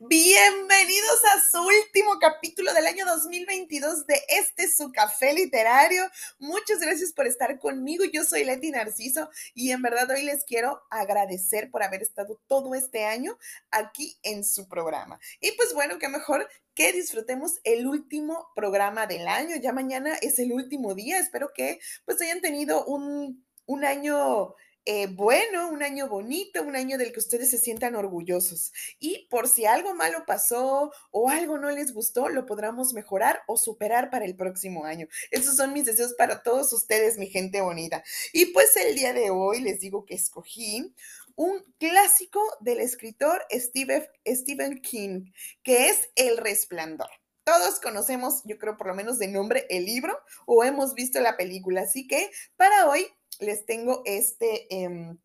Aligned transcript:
Bienvenidos 0.00 0.69
a 0.90 1.40
su 1.52 1.62
último 1.62 2.18
capítulo 2.18 2.74
del 2.74 2.84
año 2.84 3.06
2022 3.06 4.08
de 4.08 4.20
este 4.28 4.68
su 4.68 4.90
café 4.90 5.32
literario. 5.32 6.02
Muchas 6.40 6.80
gracias 6.80 7.12
por 7.12 7.28
estar 7.28 7.60
conmigo. 7.60 8.02
Yo 8.12 8.24
soy 8.24 8.42
Leti 8.42 8.72
Narciso 8.72 9.30
y 9.54 9.70
en 9.70 9.82
verdad 9.82 10.10
hoy 10.10 10.24
les 10.24 10.42
quiero 10.42 10.82
agradecer 10.90 11.70
por 11.70 11.84
haber 11.84 12.02
estado 12.02 12.40
todo 12.48 12.74
este 12.74 13.04
año 13.04 13.38
aquí 13.70 14.18
en 14.24 14.44
su 14.44 14.68
programa. 14.68 15.20
Y 15.40 15.52
pues 15.52 15.74
bueno, 15.74 16.00
qué 16.00 16.08
mejor 16.08 16.48
que 16.74 16.92
disfrutemos 16.92 17.60
el 17.62 17.86
último 17.86 18.48
programa 18.56 19.06
del 19.06 19.28
año. 19.28 19.54
Ya 19.62 19.72
mañana 19.72 20.16
es 20.16 20.40
el 20.40 20.52
último 20.52 20.96
día. 20.96 21.20
Espero 21.20 21.52
que 21.54 21.78
pues 22.04 22.20
hayan 22.20 22.40
tenido 22.40 22.84
un, 22.86 23.46
un 23.66 23.84
año 23.84 24.56
eh, 24.84 25.08
bueno, 25.08 25.68
un 25.68 25.82
año 25.82 26.08
bonito, 26.08 26.62
un 26.62 26.74
año 26.74 26.96
del 26.98 27.12
que 27.12 27.18
ustedes 27.18 27.50
se 27.50 27.58
sientan 27.58 27.94
orgullosos. 27.94 28.72
Y 28.98 29.26
por 29.28 29.48
si 29.48 29.66
algo 29.66 29.94
malo 29.94 30.24
pasó 30.26 30.92
o 31.10 31.28
algo 31.28 31.58
no 31.58 31.70
les 31.70 31.92
gustó, 31.92 32.28
lo 32.28 32.46
podremos 32.46 32.92
mejorar 32.92 33.42
o 33.46 33.56
superar 33.56 34.10
para 34.10 34.24
el 34.24 34.36
próximo 34.36 34.84
año. 34.84 35.06
Esos 35.30 35.56
son 35.56 35.72
mis 35.72 35.84
deseos 35.84 36.14
para 36.14 36.42
todos 36.42 36.72
ustedes, 36.72 37.18
mi 37.18 37.28
gente 37.28 37.60
bonita. 37.60 38.02
Y 38.32 38.46
pues 38.46 38.74
el 38.76 38.94
día 38.94 39.12
de 39.12 39.30
hoy 39.30 39.60
les 39.60 39.80
digo 39.80 40.04
que 40.06 40.14
escogí 40.14 40.94
un 41.36 41.62
clásico 41.78 42.40
del 42.60 42.80
escritor 42.80 43.42
Stephen 43.52 44.80
King, 44.82 45.32
que 45.62 45.88
es 45.88 46.10
El 46.14 46.36
Resplandor 46.36 47.10
todos 47.50 47.80
conocemos, 47.80 48.42
yo 48.44 48.58
creo 48.58 48.76
por 48.76 48.86
lo 48.86 48.94
menos 48.94 49.18
de 49.18 49.26
nombre, 49.26 49.66
el 49.70 49.84
libro 49.84 50.16
o 50.46 50.62
hemos 50.62 50.94
visto 50.94 51.20
la 51.20 51.36
película. 51.36 51.80
Así 51.80 52.06
que 52.06 52.30
para 52.56 52.88
hoy 52.88 53.08
les 53.40 53.66
tengo 53.66 54.02
este, 54.04 54.66
em, 54.74 55.18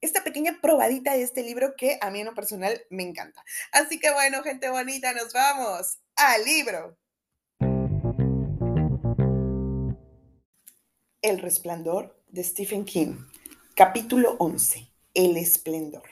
esta 0.00 0.24
pequeña 0.24 0.58
probadita 0.60 1.14
de 1.14 1.22
este 1.22 1.42
libro 1.42 1.74
que 1.76 1.98
a 2.00 2.10
mí 2.10 2.20
en 2.20 2.26
lo 2.26 2.34
personal 2.34 2.80
me 2.90 3.02
encanta. 3.02 3.44
Así 3.72 3.98
que 3.98 4.12
bueno, 4.12 4.42
gente 4.42 4.68
bonita, 4.68 5.12
nos 5.12 5.32
vamos 5.32 5.98
al 6.16 6.44
libro. 6.44 6.98
El 11.22 11.38
resplandor 11.38 12.20
de 12.28 12.42
Stephen 12.42 12.84
King, 12.84 13.16
capítulo 13.76 14.36
11, 14.38 14.88
El 15.14 15.36
esplendor. 15.36 16.02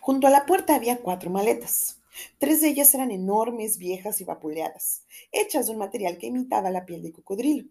Junto 0.00 0.26
a 0.26 0.30
la 0.30 0.46
puerta 0.46 0.74
había 0.74 0.98
cuatro 0.98 1.30
maletas. 1.30 2.00
Tres 2.38 2.60
de 2.60 2.68
ellas 2.68 2.94
eran 2.94 3.10
enormes, 3.10 3.78
viejas 3.78 4.20
y 4.20 4.24
vapuleadas, 4.24 5.04
hechas 5.32 5.66
de 5.66 5.72
un 5.72 5.78
material 5.78 6.18
que 6.18 6.26
imitaba 6.26 6.70
la 6.70 6.84
piel 6.84 7.02
de 7.02 7.12
cocodrilo. 7.12 7.68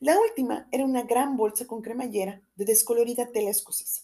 La 0.00 0.18
última 0.18 0.68
era 0.70 0.84
una 0.84 1.02
gran 1.02 1.36
bolsa 1.36 1.66
con 1.66 1.82
cremallera 1.82 2.42
de 2.56 2.64
descolorida 2.64 3.30
tela 3.32 3.50
escocesa. 3.50 4.02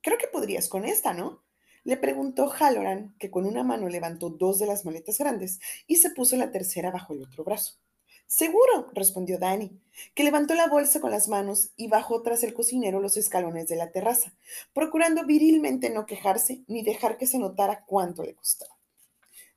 Creo 0.00 0.18
que 0.18 0.28
podrías 0.28 0.68
con 0.68 0.84
esta, 0.84 1.14
¿no? 1.14 1.44
Le 1.84 1.96
preguntó 1.96 2.48
Halloran, 2.48 3.14
que 3.18 3.30
con 3.30 3.46
una 3.46 3.62
mano 3.62 3.88
levantó 3.88 4.30
dos 4.30 4.58
de 4.58 4.66
las 4.66 4.84
maletas 4.84 5.18
grandes 5.18 5.60
y 5.86 5.96
se 5.96 6.10
puso 6.10 6.36
la 6.36 6.50
tercera 6.50 6.90
bajo 6.90 7.14
el 7.14 7.22
otro 7.22 7.44
brazo. 7.44 7.74
Seguro, 8.26 8.90
respondió 8.92 9.38
Danny, 9.38 9.80
que 10.14 10.22
levantó 10.22 10.54
la 10.54 10.68
bolsa 10.68 11.00
con 11.00 11.10
las 11.10 11.28
manos 11.28 11.70
y 11.76 11.88
bajó 11.88 12.22
tras 12.22 12.42
el 12.42 12.52
cocinero 12.52 13.00
los 13.00 13.16
escalones 13.16 13.68
de 13.68 13.76
la 13.76 13.90
terraza, 13.90 14.34
procurando 14.74 15.24
virilmente 15.24 15.88
no 15.88 16.04
quejarse 16.04 16.62
ni 16.66 16.82
dejar 16.82 17.16
que 17.16 17.26
se 17.26 17.38
notara 17.38 17.84
cuánto 17.86 18.24
le 18.24 18.34
costaba 18.34 18.77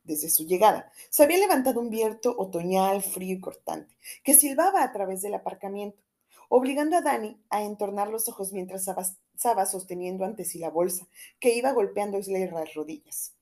desde 0.04 0.30
su 0.30 0.46
llegada. 0.46 0.92
Se 1.10 1.24
había 1.24 1.38
levantado 1.38 1.80
un 1.80 1.90
viento 1.90 2.36
otoñal, 2.38 3.02
frío 3.02 3.36
y 3.36 3.40
cortante, 3.40 3.96
que 4.24 4.34
silbaba 4.34 4.84
a 4.84 4.92
través 4.92 5.22
del 5.22 5.34
aparcamiento, 5.34 6.02
obligando 6.50 6.98
a 6.98 7.02
Dani 7.02 7.40
a 7.50 7.64
entornar 7.64 8.10
los 8.10 8.28
ojos 8.28 8.52
mientras 8.52 8.88
estaba 9.36 9.66
sosteniendo 9.66 10.26
ante 10.26 10.44
sí 10.44 10.60
la 10.60 10.70
bolsa, 10.70 11.08
que 11.40 11.56
iba 11.56 11.72
golpeándole 11.72 12.52
las 12.52 12.74
rodillas. 12.74 13.34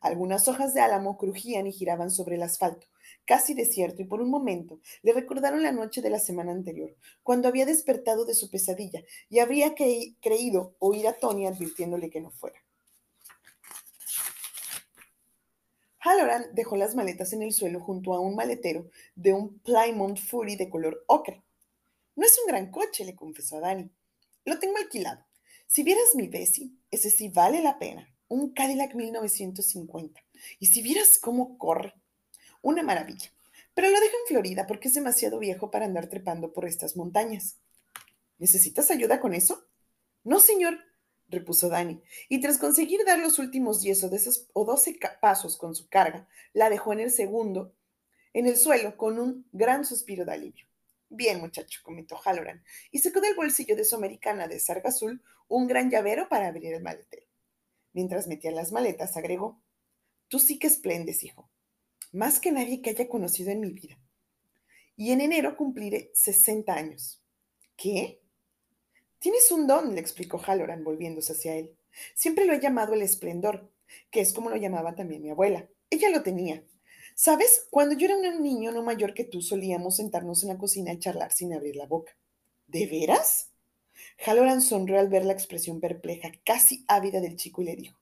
Algunas 0.00 0.48
hojas 0.48 0.72
de 0.72 0.80
álamo 0.80 1.18
crujían 1.18 1.66
y 1.66 1.72
giraban 1.72 2.10
sobre 2.10 2.36
el 2.36 2.42
asfalto, 2.42 2.86
casi 3.26 3.52
desierto, 3.52 4.00
y 4.00 4.06
por 4.06 4.22
un 4.22 4.30
momento 4.30 4.80
le 5.02 5.12
recordaron 5.12 5.62
la 5.62 5.72
noche 5.72 6.00
de 6.00 6.08
la 6.08 6.18
semana 6.18 6.52
anterior, 6.52 6.96
cuando 7.22 7.48
había 7.48 7.66
despertado 7.66 8.24
de 8.24 8.34
su 8.34 8.50
pesadilla 8.50 9.04
y 9.28 9.40
habría 9.40 9.74
creído 9.74 10.74
oír 10.78 11.06
a 11.06 11.12
Tony 11.12 11.46
advirtiéndole 11.46 12.08
que 12.08 12.22
no 12.22 12.30
fuera. 12.30 12.58
Halloran 16.10 16.46
dejó 16.52 16.76
las 16.76 16.96
maletas 16.96 17.32
en 17.32 17.42
el 17.42 17.52
suelo 17.52 17.78
junto 17.78 18.14
a 18.14 18.20
un 18.20 18.34
maletero 18.34 18.90
de 19.14 19.32
un 19.32 19.60
Plymouth 19.60 20.18
Fury 20.18 20.56
de 20.56 20.68
color 20.68 21.04
ocre. 21.06 21.44
No 22.16 22.26
es 22.26 22.36
un 22.38 22.48
gran 22.48 22.72
coche, 22.72 23.04
le 23.04 23.14
confesó 23.14 23.58
a 23.58 23.60
Dani. 23.60 23.88
Lo 24.44 24.58
tengo 24.58 24.76
alquilado. 24.76 25.24
Si 25.68 25.84
vieras 25.84 26.16
mi 26.16 26.26
Bessie, 26.26 26.72
ese 26.90 27.10
sí 27.10 27.28
vale 27.28 27.62
la 27.62 27.78
pena. 27.78 28.12
Un 28.26 28.52
Cadillac 28.52 28.94
1950. 28.94 30.20
Y 30.58 30.66
si 30.66 30.82
vieras 30.82 31.16
cómo 31.18 31.56
corre. 31.58 31.94
Una 32.60 32.82
maravilla. 32.82 33.32
Pero 33.74 33.88
lo 33.88 34.00
dejo 34.00 34.16
en 34.22 34.26
Florida 34.26 34.66
porque 34.66 34.88
es 34.88 34.94
demasiado 34.94 35.38
viejo 35.38 35.70
para 35.70 35.86
andar 35.86 36.08
trepando 36.08 36.52
por 36.52 36.66
estas 36.66 36.96
montañas. 36.96 37.56
¿Necesitas 38.38 38.90
ayuda 38.90 39.20
con 39.20 39.32
eso? 39.32 39.64
No, 40.24 40.40
señor 40.40 40.89
repuso 41.30 41.68
Dani, 41.68 42.02
y 42.28 42.40
tras 42.40 42.58
conseguir 42.58 43.04
dar 43.04 43.18
los 43.18 43.38
últimos 43.38 43.80
diez 43.80 44.02
o, 44.04 44.10
o 44.52 44.64
doce 44.64 44.98
pasos 45.20 45.56
con 45.56 45.74
su 45.74 45.88
carga, 45.88 46.28
la 46.52 46.68
dejó 46.68 46.92
en 46.92 47.00
el 47.00 47.10
segundo, 47.10 47.74
en 48.32 48.46
el 48.46 48.56
suelo, 48.56 48.96
con 48.96 49.18
un 49.18 49.46
gran 49.52 49.84
suspiro 49.84 50.24
de 50.24 50.32
alivio. 50.32 50.66
Bien, 51.08 51.40
muchacho, 51.40 51.80
comentó 51.82 52.16
Halloran, 52.16 52.62
y 52.90 52.98
sacó 52.98 53.20
del 53.20 53.34
bolsillo 53.34 53.74
de 53.76 53.84
su 53.84 53.96
americana 53.96 54.46
de 54.46 54.60
sarga 54.60 54.90
azul 54.90 55.22
un 55.48 55.66
gran 55.66 55.90
llavero 55.90 56.28
para 56.28 56.48
abrir 56.48 56.72
el 56.72 56.82
maletero. 56.82 57.26
Mientras 57.92 58.28
metía 58.28 58.52
las 58.52 58.70
maletas, 58.70 59.16
agregó, 59.16 59.60
Tú 60.30 60.38
sí 60.38 60.60
que 60.60 60.68
esplendes, 60.68 61.24
hijo, 61.24 61.50
más 62.12 62.38
que 62.38 62.52
nadie 62.52 62.80
que 62.80 62.90
haya 62.90 63.08
conocido 63.08 63.50
en 63.50 63.60
mi 63.60 63.72
vida. 63.72 63.98
Y 64.94 65.10
en 65.10 65.20
enero 65.20 65.56
cumpliré 65.56 66.12
60 66.14 66.72
años. 66.72 67.20
¿Qué? 67.76 68.19
Tienes 69.20 69.52
un 69.52 69.66
don, 69.66 69.94
le 69.94 70.00
explicó 70.00 70.38
Halloran, 70.38 70.82
volviéndose 70.82 71.34
hacia 71.34 71.54
él. 71.54 71.76
Siempre 72.14 72.46
lo 72.46 72.54
he 72.54 72.60
llamado 72.60 72.94
el 72.94 73.02
esplendor, 73.02 73.70
que 74.10 74.20
es 74.20 74.32
como 74.32 74.48
lo 74.48 74.56
llamaba 74.56 74.94
también 74.94 75.22
mi 75.22 75.30
abuela. 75.30 75.68
Ella 75.90 76.08
lo 76.08 76.22
tenía. 76.22 76.64
¿Sabes? 77.14 77.66
Cuando 77.70 77.94
yo 77.94 78.06
era 78.06 78.16
un 78.16 78.42
niño 78.42 78.72
no 78.72 78.82
mayor 78.82 79.12
que 79.12 79.24
tú, 79.24 79.42
solíamos 79.42 79.96
sentarnos 79.96 80.42
en 80.42 80.48
la 80.48 80.58
cocina 80.58 80.94
y 80.94 80.98
charlar 80.98 81.32
sin 81.32 81.52
abrir 81.52 81.76
la 81.76 81.86
boca. 81.86 82.16
¿De 82.66 82.86
veras? 82.86 83.50
Halloran 84.24 84.62
sonrió 84.62 84.98
al 84.98 85.10
ver 85.10 85.26
la 85.26 85.34
expresión 85.34 85.80
perpleja, 85.80 86.32
casi 86.42 86.84
ávida 86.88 87.20
del 87.20 87.36
chico 87.36 87.60
y 87.60 87.66
le 87.66 87.76
dijo, 87.76 87.98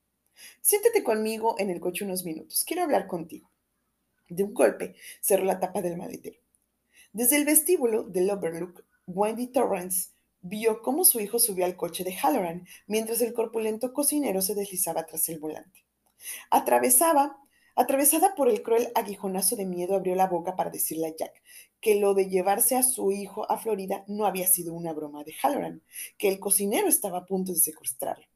Siéntate 0.60 1.02
conmigo 1.02 1.56
en 1.58 1.70
el 1.70 1.80
coche 1.80 2.04
unos 2.04 2.24
minutos. 2.24 2.62
Quiero 2.64 2.84
hablar 2.84 3.08
contigo. 3.08 3.50
De 4.28 4.44
un 4.44 4.54
golpe 4.54 4.94
cerró 5.20 5.44
la 5.44 5.58
tapa 5.58 5.82
del 5.82 5.96
maletero. 5.96 6.38
Desde 7.12 7.36
el 7.36 7.44
vestíbulo 7.44 8.04
del 8.04 8.30
Overlook, 8.30 8.84
Wendy 9.06 9.48
Torrance 9.48 10.10
vio 10.40 10.82
cómo 10.82 11.04
su 11.04 11.20
hijo 11.20 11.38
subió 11.38 11.64
al 11.64 11.76
coche 11.76 12.04
de 12.04 12.14
Halloran 12.14 12.66
mientras 12.86 13.20
el 13.20 13.34
corpulento 13.34 13.92
cocinero 13.92 14.42
se 14.42 14.54
deslizaba 14.54 15.06
tras 15.06 15.28
el 15.28 15.38
volante. 15.38 15.84
Atravesaba, 16.50 17.38
atravesada 17.74 18.34
por 18.34 18.48
el 18.48 18.62
cruel 18.62 18.90
aguijonazo 18.94 19.56
de 19.56 19.66
miedo, 19.66 19.94
abrió 19.94 20.14
la 20.14 20.26
boca 20.26 20.56
para 20.56 20.70
decirle 20.70 21.08
a 21.08 21.16
Jack 21.16 21.42
que 21.80 21.94
lo 21.94 22.14
de 22.14 22.28
llevarse 22.28 22.76
a 22.76 22.82
su 22.82 23.12
hijo 23.12 23.50
a 23.50 23.58
Florida 23.58 24.04
no 24.08 24.26
había 24.26 24.46
sido 24.46 24.74
una 24.74 24.92
broma 24.92 25.22
de 25.24 25.34
Halloran, 25.42 25.82
que 26.16 26.28
el 26.28 26.40
cocinero 26.40 26.88
estaba 26.88 27.18
a 27.18 27.26
punto 27.26 27.52
de 27.52 27.58
secuestrarlo. 27.58 28.26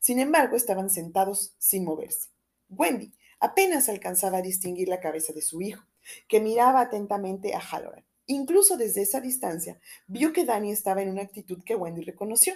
Sin 0.00 0.18
embargo, 0.18 0.56
estaban 0.56 0.90
sentados 0.90 1.54
sin 1.58 1.84
moverse. 1.84 2.28
Wendy 2.68 3.12
apenas 3.40 3.88
alcanzaba 3.88 4.38
a 4.38 4.42
distinguir 4.42 4.88
la 4.88 5.00
cabeza 5.00 5.32
de 5.32 5.42
su 5.42 5.62
hijo, 5.62 5.84
que 6.26 6.40
miraba 6.40 6.80
atentamente 6.80 7.54
a 7.54 7.60
Halloran. 7.60 8.04
Incluso 8.30 8.76
desde 8.76 9.00
esa 9.00 9.22
distancia, 9.22 9.80
vio 10.06 10.34
que 10.34 10.44
Danny 10.44 10.70
estaba 10.70 11.00
en 11.02 11.08
una 11.08 11.22
actitud 11.22 11.64
que 11.64 11.74
Wendy 11.74 12.02
reconoció, 12.02 12.52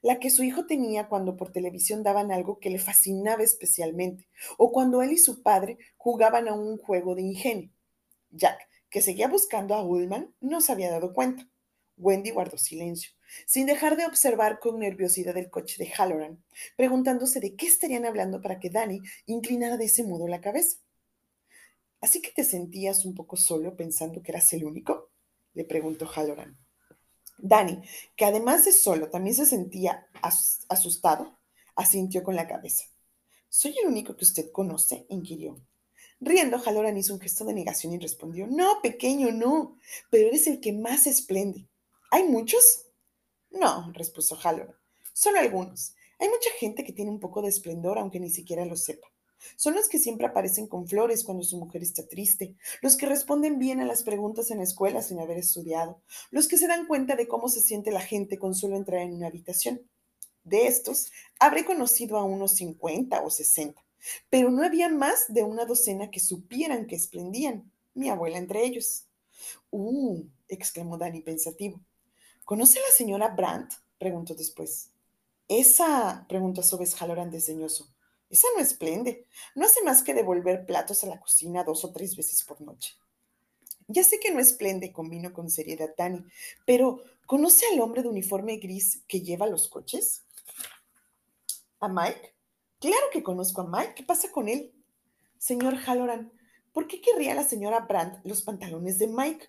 la 0.00 0.20
que 0.20 0.30
su 0.30 0.44
hijo 0.44 0.64
tenía 0.66 1.08
cuando 1.08 1.36
por 1.36 1.50
televisión 1.50 2.04
daban 2.04 2.30
algo 2.30 2.60
que 2.60 2.70
le 2.70 2.78
fascinaba 2.78 3.42
especialmente, 3.42 4.28
o 4.58 4.70
cuando 4.70 5.02
él 5.02 5.10
y 5.10 5.18
su 5.18 5.42
padre 5.42 5.76
jugaban 5.96 6.46
a 6.46 6.54
un 6.54 6.78
juego 6.78 7.16
de 7.16 7.22
ingenio. 7.22 7.68
Jack, 8.30 8.60
que 8.90 9.02
seguía 9.02 9.26
buscando 9.26 9.74
a 9.74 9.82
Ullman, 9.82 10.32
no 10.40 10.60
se 10.60 10.70
había 10.70 10.88
dado 10.88 11.12
cuenta. 11.12 11.48
Wendy 11.96 12.30
guardó 12.30 12.56
silencio, 12.56 13.10
sin 13.44 13.66
dejar 13.66 13.96
de 13.96 14.06
observar 14.06 14.60
con 14.60 14.78
nerviosidad 14.78 15.36
el 15.36 15.50
coche 15.50 15.82
de 15.82 15.90
Halloran, 15.90 16.44
preguntándose 16.76 17.40
de 17.40 17.56
qué 17.56 17.66
estarían 17.66 18.04
hablando 18.04 18.40
para 18.40 18.60
que 18.60 18.70
Danny 18.70 19.00
inclinara 19.26 19.76
de 19.76 19.86
ese 19.86 20.04
modo 20.04 20.28
la 20.28 20.40
cabeza. 20.40 20.78
¿Así 22.00 22.22
que 22.22 22.30
te 22.30 22.44
sentías 22.44 23.04
un 23.04 23.14
poco 23.14 23.36
solo 23.36 23.76
pensando 23.76 24.22
que 24.22 24.32
eras 24.32 24.52
el 24.52 24.64
único? 24.64 25.10
le 25.54 25.64
preguntó 25.64 26.06
Halloran. 26.06 26.56
Danny, 27.38 27.80
que 28.16 28.24
además 28.24 28.64
de 28.64 28.72
solo 28.72 29.10
también 29.10 29.34
se 29.34 29.46
sentía 29.46 30.08
asustado, 30.68 31.38
asintió 31.74 32.22
con 32.22 32.36
la 32.36 32.46
cabeza. 32.46 32.84
¿Soy 33.48 33.74
el 33.80 33.88
único 33.88 34.16
que 34.16 34.24
usted 34.24 34.50
conoce? 34.52 35.06
inquirió. 35.08 35.60
Riendo, 36.20 36.58
Halloran 36.58 36.96
hizo 36.96 37.14
un 37.14 37.20
gesto 37.20 37.44
de 37.44 37.54
negación 37.54 37.92
y 37.92 37.98
respondió, 37.98 38.46
No, 38.48 38.80
pequeño, 38.82 39.30
no, 39.30 39.76
pero 40.10 40.28
eres 40.28 40.46
el 40.48 40.60
que 40.60 40.72
más 40.72 41.06
esplende. 41.06 41.68
¿Hay 42.10 42.24
muchos? 42.24 42.86
No, 43.50 43.90
repuso 43.92 44.36
Halloran. 44.36 44.74
Solo 45.12 45.38
algunos. 45.38 45.94
Hay 46.18 46.28
mucha 46.28 46.50
gente 46.58 46.84
que 46.84 46.92
tiene 46.92 47.10
un 47.10 47.20
poco 47.20 47.40
de 47.40 47.48
esplendor, 47.48 47.98
aunque 47.98 48.18
ni 48.20 48.30
siquiera 48.30 48.64
lo 48.64 48.76
sepa. 48.76 49.08
Son 49.56 49.74
los 49.74 49.88
que 49.88 49.98
siempre 49.98 50.26
aparecen 50.26 50.66
con 50.66 50.86
flores 50.86 51.24
cuando 51.24 51.44
su 51.44 51.58
mujer 51.58 51.82
está 51.82 52.06
triste, 52.06 52.56
los 52.82 52.96
que 52.96 53.06
responden 53.06 53.58
bien 53.58 53.80
a 53.80 53.86
las 53.86 54.02
preguntas 54.02 54.50
en 54.50 54.58
la 54.58 54.64
escuela 54.64 55.02
sin 55.02 55.20
haber 55.20 55.38
estudiado, 55.38 56.00
los 56.30 56.48
que 56.48 56.58
se 56.58 56.66
dan 56.66 56.86
cuenta 56.86 57.16
de 57.16 57.28
cómo 57.28 57.48
se 57.48 57.60
siente 57.60 57.90
la 57.90 58.00
gente 58.00 58.38
con 58.38 58.54
solo 58.54 58.76
entrar 58.76 59.02
en 59.02 59.14
una 59.14 59.28
habitación. 59.28 59.82
De 60.44 60.66
estos, 60.66 61.10
habré 61.38 61.64
conocido 61.64 62.16
a 62.16 62.24
unos 62.24 62.52
50 62.56 63.22
o 63.22 63.30
60, 63.30 63.84
pero 64.30 64.50
no 64.50 64.64
había 64.64 64.88
más 64.88 65.26
de 65.28 65.42
una 65.42 65.66
docena 65.66 66.10
que 66.10 66.20
supieran 66.20 66.86
que 66.86 66.96
esplendían, 66.96 67.70
mi 67.94 68.08
abuela 68.08 68.38
entre 68.38 68.64
ellos. 68.64 69.04
Uh, 69.70 70.24
exclamó 70.48 70.96
Dani 70.96 71.20
pensativo. 71.20 71.80
¿Conoce 72.44 72.78
a 72.78 72.82
la 72.82 72.96
señora 72.96 73.28
Brandt? 73.28 73.74
preguntó 73.98 74.34
después. 74.34 74.90
Esa, 75.48 76.24
preguntó 76.28 76.62
Sobes 76.62 76.94
Halloran 76.94 77.30
desdeñoso. 77.30 77.88
Esa 78.30 78.48
no 78.54 78.62
esplende. 78.62 79.26
No 79.54 79.66
hace 79.66 79.82
más 79.82 80.02
que 80.02 80.14
devolver 80.14 80.66
platos 80.66 81.02
a 81.04 81.06
la 81.06 81.20
cocina 81.20 81.64
dos 81.64 81.84
o 81.84 81.92
tres 81.92 82.16
veces 82.16 82.44
por 82.44 82.60
noche. 82.60 82.94
Ya 83.86 84.04
sé 84.04 84.20
que 84.20 84.30
no 84.30 84.38
esplende, 84.38 84.92
convino 84.92 85.32
con 85.32 85.48
seriedad 85.48 85.94
Dani, 85.96 86.22
pero 86.66 87.02
¿conoce 87.26 87.64
al 87.72 87.80
hombre 87.80 88.02
de 88.02 88.08
uniforme 88.08 88.58
gris 88.58 89.02
que 89.08 89.22
lleva 89.22 89.46
los 89.46 89.68
coches? 89.68 90.24
¿A 91.80 91.88
Mike? 91.88 92.34
Claro 92.80 93.06
que 93.10 93.22
conozco 93.22 93.62
a 93.62 93.66
Mike. 93.66 93.94
¿Qué 93.94 94.02
pasa 94.02 94.30
con 94.30 94.48
él? 94.48 94.74
Señor 95.38 95.76
Halloran, 95.76 96.32
¿por 96.72 96.86
qué 96.86 97.00
querría 97.00 97.34
la 97.34 97.44
señora 97.44 97.80
Brandt 97.80 98.20
los 98.24 98.42
pantalones 98.42 98.98
de 98.98 99.08
Mike? 99.08 99.48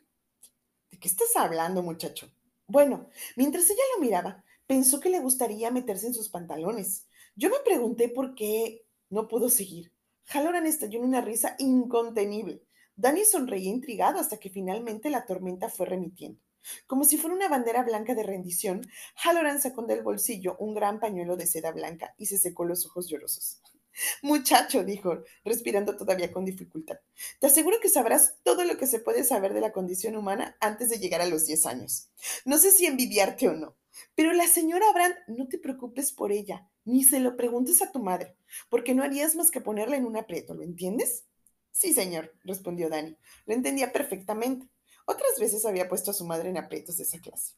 ¿De 0.89 0.99
qué 0.99 1.07
estás 1.07 1.35
hablando, 1.35 1.83
muchacho? 1.83 2.31
Bueno, 2.67 3.09
mientras 3.35 3.69
ella 3.69 3.83
lo 3.95 4.01
miraba, 4.01 4.43
pensó 4.67 4.99
que 4.99 5.09
le 5.09 5.19
gustaría 5.19 5.69
meterse 5.69 6.07
en 6.07 6.13
sus 6.13 6.29
pantalones. 6.29 7.07
Yo 7.39 7.49
me 7.49 7.59
pregunté 7.63 8.09
por 8.09 8.35
qué 8.35 8.85
no 9.09 9.29
pudo 9.29 9.47
seguir. 9.47 9.93
Halloran 10.25 10.65
estalló 10.65 10.99
en 10.99 11.05
una 11.05 11.21
risa 11.21 11.55
incontenible. 11.57 12.65
Danny 12.97 13.23
sonreía 13.23 13.69
intrigado 13.69 14.19
hasta 14.19 14.35
que 14.35 14.49
finalmente 14.49 15.09
la 15.09 15.25
tormenta 15.25 15.69
fue 15.69 15.85
remitiendo. 15.85 16.41
Como 16.85 17.05
si 17.05 17.17
fuera 17.17 17.37
una 17.37 17.47
bandera 17.47 17.83
blanca 17.83 18.13
de 18.13 18.23
rendición, 18.23 18.81
Halloran 19.23 19.61
sacó 19.61 19.83
del 19.83 20.01
bolsillo 20.01 20.57
un 20.59 20.73
gran 20.73 20.99
pañuelo 20.99 21.37
de 21.37 21.47
seda 21.47 21.71
blanca 21.71 22.13
y 22.17 22.25
se 22.25 22.37
secó 22.37 22.65
los 22.65 22.85
ojos 22.85 23.07
llorosos. 23.07 23.61
Muchacho, 24.21 24.83
dijo, 24.83 25.23
respirando 25.45 25.95
todavía 25.95 26.33
con 26.33 26.43
dificultad, 26.43 26.99
te 27.39 27.47
aseguro 27.47 27.79
que 27.79 27.87
sabrás 27.87 28.35
todo 28.43 28.65
lo 28.65 28.75
que 28.75 28.85
se 28.85 28.99
puede 28.99 29.23
saber 29.23 29.53
de 29.53 29.61
la 29.61 29.71
condición 29.71 30.17
humana 30.17 30.57
antes 30.59 30.89
de 30.89 30.99
llegar 30.99 31.21
a 31.21 31.27
los 31.27 31.45
10 31.45 31.65
años. 31.67 32.09
No 32.43 32.57
sé 32.57 32.71
si 32.71 32.85
envidiarte 32.85 33.47
o 33.47 33.53
no, 33.53 33.77
pero 34.15 34.33
la 34.33 34.47
señora 34.47 34.91
Brandt, 34.93 35.17
no 35.27 35.47
te 35.47 35.57
preocupes 35.57 36.11
por 36.11 36.31
ella, 36.31 36.67
ni 36.89 37.03
se 37.03 37.19
lo 37.19 37.37
preguntes 37.37 37.81
a 37.81 37.91
tu 37.91 37.99
madre, 37.99 38.35
porque 38.69 38.93
no 38.93 39.03
harías 39.03 39.35
más 39.35 39.51
que 39.51 39.61
ponerla 39.61 39.95
en 39.95 40.05
un 40.05 40.17
aprieto, 40.17 40.53
¿lo 40.53 40.63
entiendes? 40.63 41.25
Sí, 41.71 41.93
señor, 41.93 42.33
respondió 42.43 42.89
Dani. 42.89 43.15
Lo 43.45 43.53
entendía 43.53 43.93
perfectamente. 43.93 44.67
Otras 45.05 45.39
veces 45.39 45.65
había 45.65 45.87
puesto 45.87 46.11
a 46.11 46.13
su 46.13 46.25
madre 46.25 46.49
en 46.49 46.57
aprietos 46.57 46.97
de 46.97 47.03
esa 47.03 47.19
clase. 47.19 47.53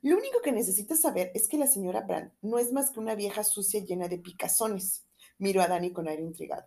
Lo 0.00 0.16
único 0.16 0.40
que 0.42 0.52
necesitas 0.52 1.00
saber 1.00 1.30
es 1.34 1.48
que 1.48 1.58
la 1.58 1.66
señora 1.66 2.00
Brandt 2.00 2.32
no 2.40 2.58
es 2.58 2.72
más 2.72 2.90
que 2.90 3.00
una 3.00 3.14
vieja 3.14 3.44
sucia 3.44 3.80
llena 3.84 4.08
de 4.08 4.18
picazones. 4.18 5.04
Miró 5.38 5.62
a 5.62 5.68
Dani 5.68 5.92
con 5.92 6.08
aire 6.08 6.22
intrigado. 6.22 6.64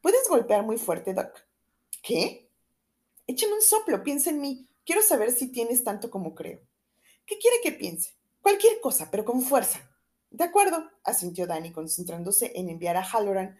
¿Puedes 0.00 0.28
golpear 0.28 0.64
muy 0.64 0.78
fuerte, 0.78 1.14
Doc? 1.14 1.46
¿Qué? 2.02 2.48
Échame 3.26 3.54
un 3.54 3.62
soplo, 3.62 4.02
piensa 4.02 4.30
en 4.30 4.40
mí. 4.40 4.68
Quiero 4.84 5.02
saber 5.02 5.32
si 5.32 5.48
tienes 5.48 5.84
tanto 5.84 6.10
como 6.10 6.34
creo. 6.34 6.60
¿Qué 7.26 7.38
quiere 7.38 7.56
que 7.62 7.72
piense? 7.72 8.14
Cualquier 8.40 8.80
cosa, 8.80 9.10
pero 9.10 9.24
con 9.24 9.42
fuerza. 9.42 9.90
De 10.30 10.44
acuerdo, 10.44 10.84
asintió 11.04 11.46
Dani, 11.46 11.72
concentrándose 11.72 12.52
en 12.54 12.68
enviar 12.68 12.96
a 12.96 13.02
Halloran 13.02 13.56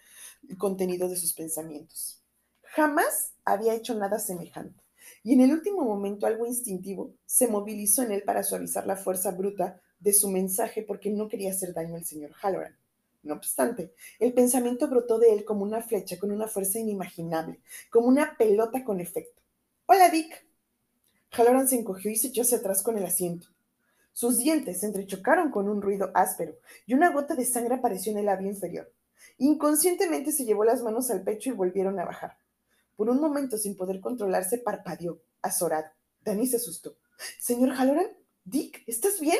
el 0.48 0.58
contenido 0.58 1.08
de 1.08 1.16
sus 1.16 1.32
pensamientos. 1.32 2.22
Jamás 2.62 3.32
había 3.44 3.74
hecho 3.74 3.94
nada 3.94 4.18
semejante, 4.18 4.82
y 5.22 5.32
en 5.32 5.40
el 5.40 5.52
último 5.52 5.84
momento 5.84 6.26
algo 6.26 6.46
instintivo 6.46 7.14
se 7.24 7.48
movilizó 7.48 8.02
en 8.02 8.12
él 8.12 8.22
para 8.22 8.42
suavizar 8.42 8.86
la 8.86 8.96
fuerza 8.96 9.30
bruta 9.30 9.80
de 9.98 10.12
su 10.12 10.28
mensaje 10.28 10.82
porque 10.82 11.10
no 11.10 11.28
quería 11.28 11.50
hacer 11.50 11.72
daño 11.72 11.96
al 11.96 12.04
señor 12.04 12.32
Halloran. 12.42 12.76
No 13.22 13.34
obstante, 13.34 13.92
el 14.20 14.34
pensamiento 14.34 14.88
brotó 14.88 15.18
de 15.18 15.32
él 15.32 15.44
como 15.44 15.64
una 15.64 15.82
flecha 15.82 16.18
con 16.18 16.30
una 16.30 16.46
fuerza 16.46 16.78
inimaginable, 16.78 17.60
como 17.90 18.06
una 18.06 18.36
pelota 18.36 18.84
con 18.84 19.00
efecto. 19.00 19.42
Hola, 19.86 20.10
Dick. 20.10 20.46
Halloran 21.32 21.68
se 21.68 21.76
encogió 21.76 22.10
y 22.10 22.16
se 22.16 22.28
echó 22.28 22.42
hacia 22.42 22.58
atrás 22.58 22.82
con 22.82 22.96
el 22.96 23.04
asiento. 23.04 23.48
Sus 24.16 24.38
dientes 24.38 24.80
se 24.80 24.86
entrechocaron 24.86 25.50
con 25.50 25.68
un 25.68 25.82
ruido 25.82 26.10
áspero 26.14 26.56
y 26.86 26.94
una 26.94 27.10
gota 27.10 27.34
de 27.34 27.44
sangre 27.44 27.74
apareció 27.74 28.12
en 28.12 28.16
el 28.16 28.24
labio 28.24 28.48
inferior. 28.48 28.90
Inconscientemente 29.36 30.32
se 30.32 30.46
llevó 30.46 30.64
las 30.64 30.82
manos 30.82 31.10
al 31.10 31.22
pecho 31.22 31.50
y 31.50 31.52
volvieron 31.52 32.00
a 32.00 32.06
bajar. 32.06 32.38
Por 32.96 33.10
un 33.10 33.20
momento, 33.20 33.58
sin 33.58 33.76
poder 33.76 34.00
controlarse, 34.00 34.56
parpadeó, 34.56 35.20
azorado. 35.42 35.88
Danny 36.22 36.46
se 36.46 36.56
asustó. 36.56 36.96
Señor 37.38 37.74
Halloran, 37.74 38.06
Dick, 38.42 38.84
¿estás 38.86 39.20
bien? 39.20 39.36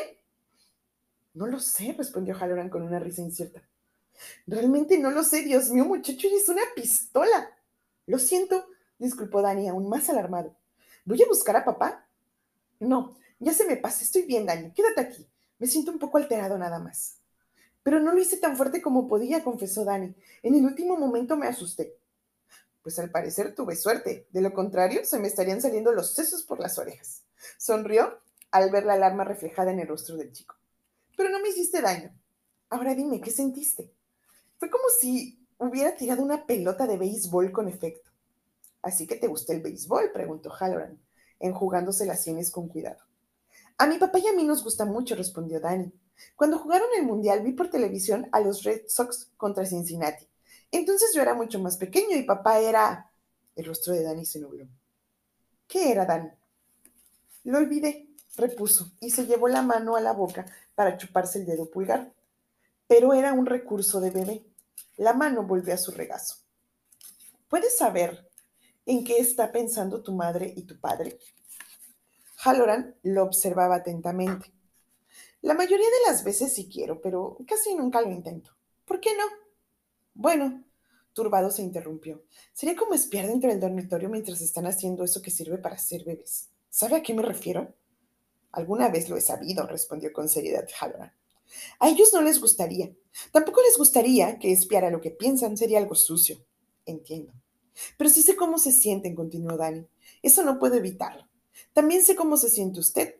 No 1.32 1.46
lo 1.46 1.58
sé, 1.58 1.94
respondió 1.96 2.34
Halloran 2.34 2.68
con 2.68 2.82
una 2.82 2.98
risa 2.98 3.22
incierta. 3.22 3.66
Realmente 4.46 4.98
no 4.98 5.10
lo 5.10 5.24
sé, 5.24 5.40
Dios 5.40 5.70
mío, 5.70 5.86
muchacho, 5.86 6.28
es 6.30 6.50
una 6.50 6.60
pistola. 6.74 7.50
Lo 8.04 8.18
siento, 8.18 8.66
disculpó 8.98 9.40
Dani, 9.40 9.68
aún 9.68 9.88
más 9.88 10.10
alarmado. 10.10 10.54
¿Voy 11.06 11.22
a 11.22 11.28
buscar 11.28 11.56
a 11.56 11.64
papá? 11.64 12.06
No, 12.78 13.16
ya 13.38 13.52
se 13.52 13.66
me 13.66 13.76
pasa, 13.76 14.02
estoy 14.02 14.22
bien, 14.22 14.46
Dani, 14.46 14.72
quédate 14.72 15.00
aquí. 15.00 15.28
Me 15.58 15.66
siento 15.66 15.90
un 15.90 15.98
poco 15.98 16.18
alterado 16.18 16.58
nada 16.58 16.78
más. 16.78 17.18
Pero 17.82 18.00
no 18.00 18.12
lo 18.12 18.20
hice 18.20 18.36
tan 18.36 18.56
fuerte 18.56 18.82
como 18.82 19.08
podía, 19.08 19.44
confesó 19.44 19.84
Dani. 19.84 20.14
En 20.42 20.54
el 20.54 20.64
último 20.64 20.96
momento 20.96 21.36
me 21.36 21.46
asusté. 21.46 21.96
Pues 22.82 22.98
al 22.98 23.10
parecer 23.10 23.54
tuve 23.54 23.76
suerte. 23.76 24.26
De 24.30 24.40
lo 24.40 24.52
contrario, 24.52 25.04
se 25.04 25.18
me 25.18 25.28
estarían 25.28 25.60
saliendo 25.60 25.92
los 25.92 26.14
sesos 26.14 26.42
por 26.42 26.60
las 26.60 26.78
orejas. 26.78 27.22
Sonrió 27.58 28.18
al 28.50 28.70
ver 28.70 28.84
la 28.84 28.94
alarma 28.94 29.24
reflejada 29.24 29.70
en 29.70 29.80
el 29.80 29.88
rostro 29.88 30.16
del 30.16 30.32
chico. 30.32 30.56
Pero 31.16 31.30
no 31.30 31.40
me 31.40 31.48
hiciste 31.48 31.80
daño. 31.80 32.12
Ahora 32.70 32.94
dime, 32.94 33.20
¿qué 33.20 33.30
sentiste? 33.30 33.92
Fue 34.58 34.70
como 34.70 34.84
si 35.00 35.38
hubiera 35.58 35.94
tirado 35.94 36.22
una 36.22 36.46
pelota 36.46 36.86
de 36.86 36.96
béisbol 36.96 37.52
con 37.52 37.68
efecto. 37.68 38.10
¿Así 38.82 39.06
que 39.06 39.16
te 39.16 39.26
gusta 39.26 39.52
el 39.52 39.62
béisbol? 39.62 40.12
preguntó 40.12 40.50
Halloran, 40.50 41.00
enjugándose 41.40 42.06
las 42.06 42.22
sienes 42.22 42.50
con 42.50 42.68
cuidado. 42.68 43.02
A 43.78 43.86
mi 43.86 43.98
papá 43.98 44.18
y 44.18 44.26
a 44.26 44.32
mí 44.32 44.44
nos 44.44 44.64
gusta 44.64 44.84
mucho, 44.84 45.14
respondió 45.14 45.60
Danny. 45.60 45.92
Cuando 46.34 46.58
jugaron 46.58 46.88
el 46.98 47.04
Mundial 47.04 47.42
vi 47.42 47.52
por 47.52 47.68
televisión 47.68 48.28
a 48.32 48.40
los 48.40 48.62
Red 48.62 48.82
Sox 48.88 49.30
contra 49.36 49.66
Cincinnati. 49.66 50.26
Entonces 50.70 51.12
yo 51.14 51.22
era 51.22 51.34
mucho 51.34 51.58
más 51.58 51.76
pequeño 51.76 52.16
y 52.16 52.22
papá 52.22 52.58
era... 52.58 53.10
El 53.54 53.64
rostro 53.64 53.94
de 53.94 54.02
Danny 54.02 54.26
se 54.26 54.40
nubló. 54.40 54.66
¿Qué 55.66 55.90
era, 55.90 56.04
Danny? 56.04 56.30
Lo 57.44 57.58
olvidé, 57.58 58.08
repuso, 58.36 58.92
y 59.00 59.10
se 59.10 59.26
llevó 59.26 59.48
la 59.48 59.62
mano 59.62 59.96
a 59.96 60.00
la 60.00 60.12
boca 60.12 60.46
para 60.74 60.98
chuparse 60.98 61.38
el 61.38 61.46
dedo 61.46 61.70
pulgar 61.70 62.12
pero 62.86 63.14
era 63.14 63.32
un 63.32 63.46
recurso 63.46 64.00
de 64.00 64.10
bebé. 64.10 64.44
La 64.96 65.12
mano 65.12 65.42
volvió 65.42 65.74
a 65.74 65.78
su 65.78 65.90
regazo. 65.90 66.36
¿Puedes 67.48 67.76
saber 67.76 68.28
en 68.84 69.04
qué 69.04 69.18
está 69.18 69.52
pensando 69.52 70.02
tu 70.02 70.12
madre 70.12 70.52
y 70.56 70.62
tu 70.62 70.78
padre? 70.78 71.18
Halloran 72.36 72.96
lo 73.02 73.24
observaba 73.24 73.76
atentamente. 73.76 74.52
La 75.42 75.54
mayoría 75.54 75.86
de 75.86 76.10
las 76.10 76.24
veces 76.24 76.54
sí 76.54 76.68
quiero, 76.68 77.00
pero 77.00 77.38
casi 77.46 77.74
nunca 77.74 78.00
lo 78.00 78.10
intento. 78.10 78.50
¿Por 78.84 79.00
qué 79.00 79.10
no? 79.16 79.24
Bueno, 80.14 80.64
turbado 81.12 81.50
se 81.50 81.62
interrumpió. 81.62 82.24
Sería 82.52 82.76
como 82.76 82.94
espiar 82.94 83.26
dentro 83.26 83.50
del 83.50 83.60
dormitorio 83.60 84.08
mientras 84.08 84.40
están 84.40 84.66
haciendo 84.66 85.04
eso 85.04 85.22
que 85.22 85.30
sirve 85.30 85.58
para 85.58 85.78
ser 85.78 86.04
bebés. 86.04 86.50
¿Sabe 86.68 86.96
a 86.96 87.02
qué 87.02 87.14
me 87.14 87.22
refiero? 87.22 87.74
Alguna 88.52 88.88
vez 88.88 89.08
lo 89.08 89.16
he 89.16 89.20
sabido, 89.20 89.66
respondió 89.66 90.12
con 90.12 90.28
seriedad 90.28 90.66
Halloran. 90.80 91.12
A 91.78 91.88
ellos 91.88 92.12
no 92.12 92.22
les 92.22 92.40
gustaría. 92.40 92.90
Tampoco 93.32 93.60
les 93.62 93.78
gustaría 93.78 94.38
que 94.38 94.52
espiara 94.52 94.90
lo 94.90 95.00
que 95.00 95.10
piensan, 95.10 95.56
sería 95.56 95.78
algo 95.78 95.94
sucio. 95.94 96.44
Entiendo. 96.84 97.32
Pero 97.96 98.10
sí 98.10 98.22
sé 98.22 98.36
cómo 98.36 98.58
se 98.58 98.72
sienten, 98.72 99.14
continuó 99.14 99.56
Dani. 99.56 99.86
Eso 100.22 100.42
no 100.42 100.58
puedo 100.58 100.76
evitarlo. 100.76 101.28
También 101.76 102.02
sé 102.02 102.16
cómo 102.16 102.38
se 102.38 102.48
siente 102.48 102.80
usted. 102.80 103.16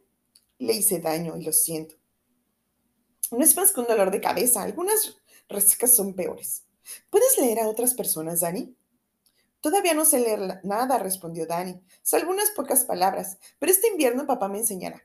Le 0.57 0.73
hice 0.73 0.99
daño 0.99 1.37
y 1.37 1.45
lo 1.45 1.53
siento. 1.53 1.95
No 3.31 3.45
es 3.45 3.55
más 3.55 3.71
que 3.71 3.81
un 3.81 3.87
dolor 3.87 4.11
de 4.11 4.23
cabeza. 4.23 4.63
Algunas 4.63 5.19
resecas 5.47 5.95
son 5.95 6.15
peores. 6.15 6.63
¿Puedes 7.11 7.37
leer 7.37 7.61
a 7.61 7.69
otras 7.69 7.93
personas, 7.93 8.41
Dani? 8.41 8.75
Todavía 9.61 9.93
no 9.93 10.07
sé 10.07 10.21
leer 10.21 10.61
nada, 10.65 10.97
respondió 10.97 11.47
Dani. 11.47 11.79
Sé 12.01 12.17
algunas 12.17 12.51
pocas 12.53 12.87
palabras, 12.87 13.37
pero 13.59 13.71
este 13.71 13.89
invierno 13.89 14.27
papá 14.27 14.49
me 14.49 14.57
enseñará. 14.57 15.03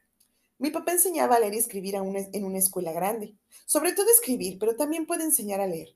Mi 0.58 0.72
papá 0.72 0.93
enseñaba 0.93 1.36
a 1.36 1.39
leer 1.41 1.55
y 1.55 1.58
escribir 1.58 1.96
en 1.96 2.46
una 2.46 2.58
escuela 2.58 2.93
grande. 2.93 3.36
Sobre 3.65 3.91
todo 3.91 4.10
escribir, 4.10 4.60
pero 4.60 4.77
también 4.77 5.05
puede 5.05 5.25
enseñar 5.25 5.60
a 5.60 5.67
leer. 5.67 5.89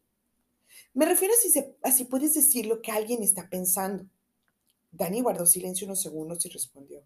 Me 0.94 1.06
refiero 1.06 1.34
a 1.34 1.38
si, 1.38 1.54
si 1.96 2.04
puedes 2.04 2.34
decir 2.34 2.66
lo 2.66 2.82
que 2.82 2.92
alguien 2.92 3.24
está 3.24 3.48
pensando. 3.50 4.06
Dani 4.92 5.22
guardó 5.22 5.46
silencio 5.46 5.88
unos 5.88 6.02
segundos 6.02 6.46
y 6.46 6.50
respondió. 6.50 7.02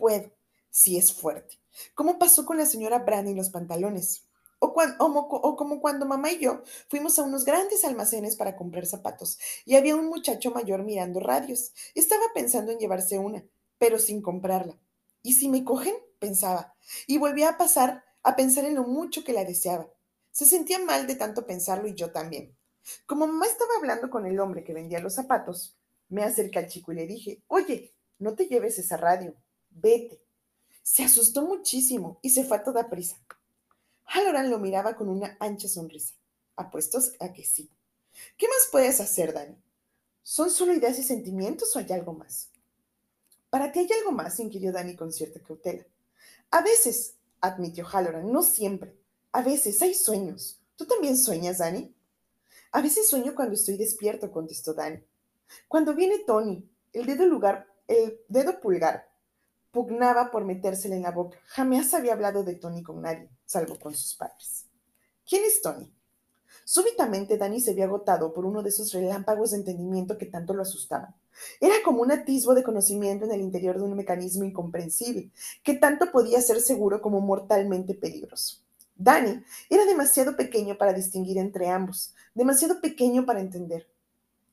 Puedo, 0.00 0.32
Sí 0.70 0.96
es 0.96 1.12
fuerte. 1.12 1.58
¿Cómo 1.94 2.18
pasó 2.18 2.46
con 2.46 2.56
la 2.56 2.64
señora 2.64 3.00
Brandy 3.00 3.32
y 3.32 3.34
los 3.34 3.50
pantalones? 3.50 4.26
O, 4.58 4.74
o, 4.98 5.56
como 5.56 5.78
cuando 5.78 6.06
mamá 6.06 6.30
y 6.32 6.38
yo 6.38 6.62
fuimos 6.88 7.18
a 7.18 7.22
unos 7.22 7.44
grandes 7.44 7.84
almacenes 7.84 8.36
para 8.36 8.56
comprar 8.56 8.86
zapatos 8.86 9.38
y 9.66 9.76
había 9.76 9.96
un 9.96 10.06
muchacho 10.06 10.52
mayor 10.52 10.84
mirando 10.84 11.20
radios. 11.20 11.72
Estaba 11.94 12.22
pensando 12.34 12.72
en 12.72 12.78
llevarse 12.78 13.18
una, 13.18 13.44
pero 13.76 13.98
sin 13.98 14.22
comprarla. 14.22 14.78
¿Y 15.22 15.34
si 15.34 15.50
me 15.50 15.64
cogen? 15.64 15.94
pensaba. 16.18 16.74
Y 17.06 17.18
volvía 17.18 17.50
a 17.50 17.58
pasar 17.58 18.02
a 18.22 18.36
pensar 18.36 18.64
en 18.64 18.76
lo 18.76 18.84
mucho 18.84 19.22
que 19.22 19.34
la 19.34 19.44
deseaba. 19.44 19.86
Se 20.30 20.46
sentía 20.46 20.78
mal 20.78 21.06
de 21.06 21.16
tanto 21.16 21.46
pensarlo 21.46 21.88
y 21.88 21.94
yo 21.94 22.10
también. 22.10 22.56
Como 23.04 23.26
mamá 23.26 23.44
estaba 23.44 23.72
hablando 23.76 24.08
con 24.08 24.24
el 24.24 24.40
hombre 24.40 24.64
que 24.64 24.72
vendía 24.72 25.00
los 25.00 25.14
zapatos, 25.14 25.76
me 26.08 26.24
acerqué 26.24 26.58
al 26.58 26.68
chico 26.68 26.92
y 26.92 26.96
le 26.96 27.06
dije, 27.06 27.42
oye, 27.48 27.92
no 28.18 28.34
te 28.34 28.46
lleves 28.46 28.78
esa 28.78 28.96
radio, 28.96 29.34
vete. 29.70 30.20
Se 30.82 31.04
asustó 31.04 31.42
muchísimo 31.42 32.18
y 32.22 32.30
se 32.30 32.44
fue 32.44 32.58
a 32.58 32.64
toda 32.64 32.90
prisa. 32.90 33.16
Halloran 34.04 34.50
lo 34.50 34.58
miraba 34.58 34.96
con 34.96 35.08
una 35.08 35.36
ancha 35.40 35.68
sonrisa. 35.68 36.14
Apuestos 36.56 37.12
a 37.20 37.32
que 37.32 37.44
sí. 37.44 37.70
¿Qué 38.36 38.48
más 38.48 38.68
puedes 38.70 39.00
hacer, 39.00 39.32
Dani? 39.32 39.56
¿Son 40.22 40.50
solo 40.50 40.72
ideas 40.72 40.98
y 40.98 41.02
sentimientos 41.02 41.74
o 41.74 41.78
hay 41.78 41.90
algo 41.92 42.12
más? 42.12 42.50
Para 43.50 43.72
ti 43.72 43.80
hay 43.80 43.88
algo 43.98 44.12
más, 44.12 44.38
inquirió 44.40 44.72
Dani 44.72 44.96
con 44.96 45.12
cierta 45.12 45.40
cautela. 45.40 45.84
A 46.50 46.62
veces, 46.62 47.14
admitió 47.40 47.84
Halloran, 47.84 48.30
no 48.30 48.42
siempre. 48.42 48.96
A 49.32 49.42
veces 49.42 49.80
hay 49.82 49.94
sueños. 49.94 50.60
¿Tú 50.76 50.86
también 50.86 51.16
sueñas, 51.16 51.58
Dani? 51.58 51.94
A 52.72 52.80
veces 52.80 53.08
sueño 53.08 53.34
cuando 53.34 53.54
estoy 53.54 53.76
despierto, 53.76 54.30
contestó 54.30 54.74
Dani. 54.74 55.02
Cuando 55.68 55.94
viene 55.94 56.20
Tony, 56.20 56.68
el 56.92 57.06
dedo, 57.06 57.26
lugar, 57.26 57.66
el 57.88 58.20
dedo 58.28 58.60
pulgar 58.60 59.09
pugnaba 59.70 60.30
por 60.30 60.44
metérsela 60.44 60.96
en 60.96 61.02
la 61.02 61.12
boca. 61.12 61.38
Jamás 61.46 61.94
había 61.94 62.12
hablado 62.12 62.42
de 62.42 62.56
Tony 62.56 62.82
con 62.82 63.02
nadie, 63.02 63.30
salvo 63.44 63.78
con 63.78 63.94
sus 63.94 64.14
padres. 64.14 64.66
¿Quién 65.26 65.44
es 65.44 65.62
Tony? 65.62 65.92
Súbitamente 66.64 67.36
Danny 67.36 67.60
se 67.60 67.72
había 67.72 67.84
agotado 67.84 68.32
por 68.32 68.44
uno 68.44 68.62
de 68.62 68.68
esos 68.68 68.92
relámpagos 68.92 69.50
de 69.50 69.58
entendimiento 69.58 70.18
que 70.18 70.26
tanto 70.26 70.54
lo 70.54 70.62
asustaban. 70.62 71.14
Era 71.60 71.74
como 71.84 72.02
un 72.02 72.12
atisbo 72.12 72.54
de 72.54 72.62
conocimiento 72.62 73.24
en 73.24 73.32
el 73.32 73.40
interior 73.40 73.76
de 73.76 73.84
un 73.84 73.96
mecanismo 73.96 74.44
incomprensible, 74.44 75.30
que 75.62 75.74
tanto 75.74 76.10
podía 76.12 76.40
ser 76.40 76.60
seguro 76.60 77.00
como 77.00 77.20
mortalmente 77.20 77.94
peligroso. 77.94 78.58
Danny 78.94 79.42
era 79.68 79.84
demasiado 79.86 80.36
pequeño 80.36 80.76
para 80.76 80.92
distinguir 80.92 81.38
entre 81.38 81.68
ambos, 81.68 82.14
demasiado 82.34 82.80
pequeño 82.80 83.24
para 83.24 83.40
entender. 83.40 83.88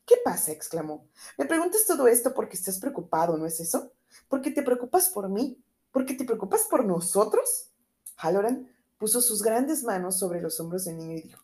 ¿Qué 0.06 0.16
pasa? 0.24 0.52
exclamó. 0.52 1.06
Me 1.38 1.46
preguntas 1.46 1.86
todo 1.86 2.08
esto 2.08 2.34
porque 2.34 2.56
estás 2.56 2.80
preocupado, 2.80 3.38
¿no 3.38 3.46
es 3.46 3.60
eso? 3.60 3.92
Porque 4.28 4.52
te 4.52 4.64
preocupas 4.64 5.10
por 5.10 5.30
mí, 5.30 5.62
porque 5.92 6.14
te 6.14 6.26
preocupas 6.26 6.68
por 6.70 6.86
nosotros. 6.86 7.70
Halloran 8.18 8.70
puso 8.98 9.22
sus 9.22 9.42
grandes 9.42 9.84
manos 9.84 10.18
sobre 10.18 10.42
los 10.42 10.60
hombros 10.60 10.86
del 10.86 10.98
niño 10.98 11.18
y 11.18 11.22
dijo, 11.22 11.44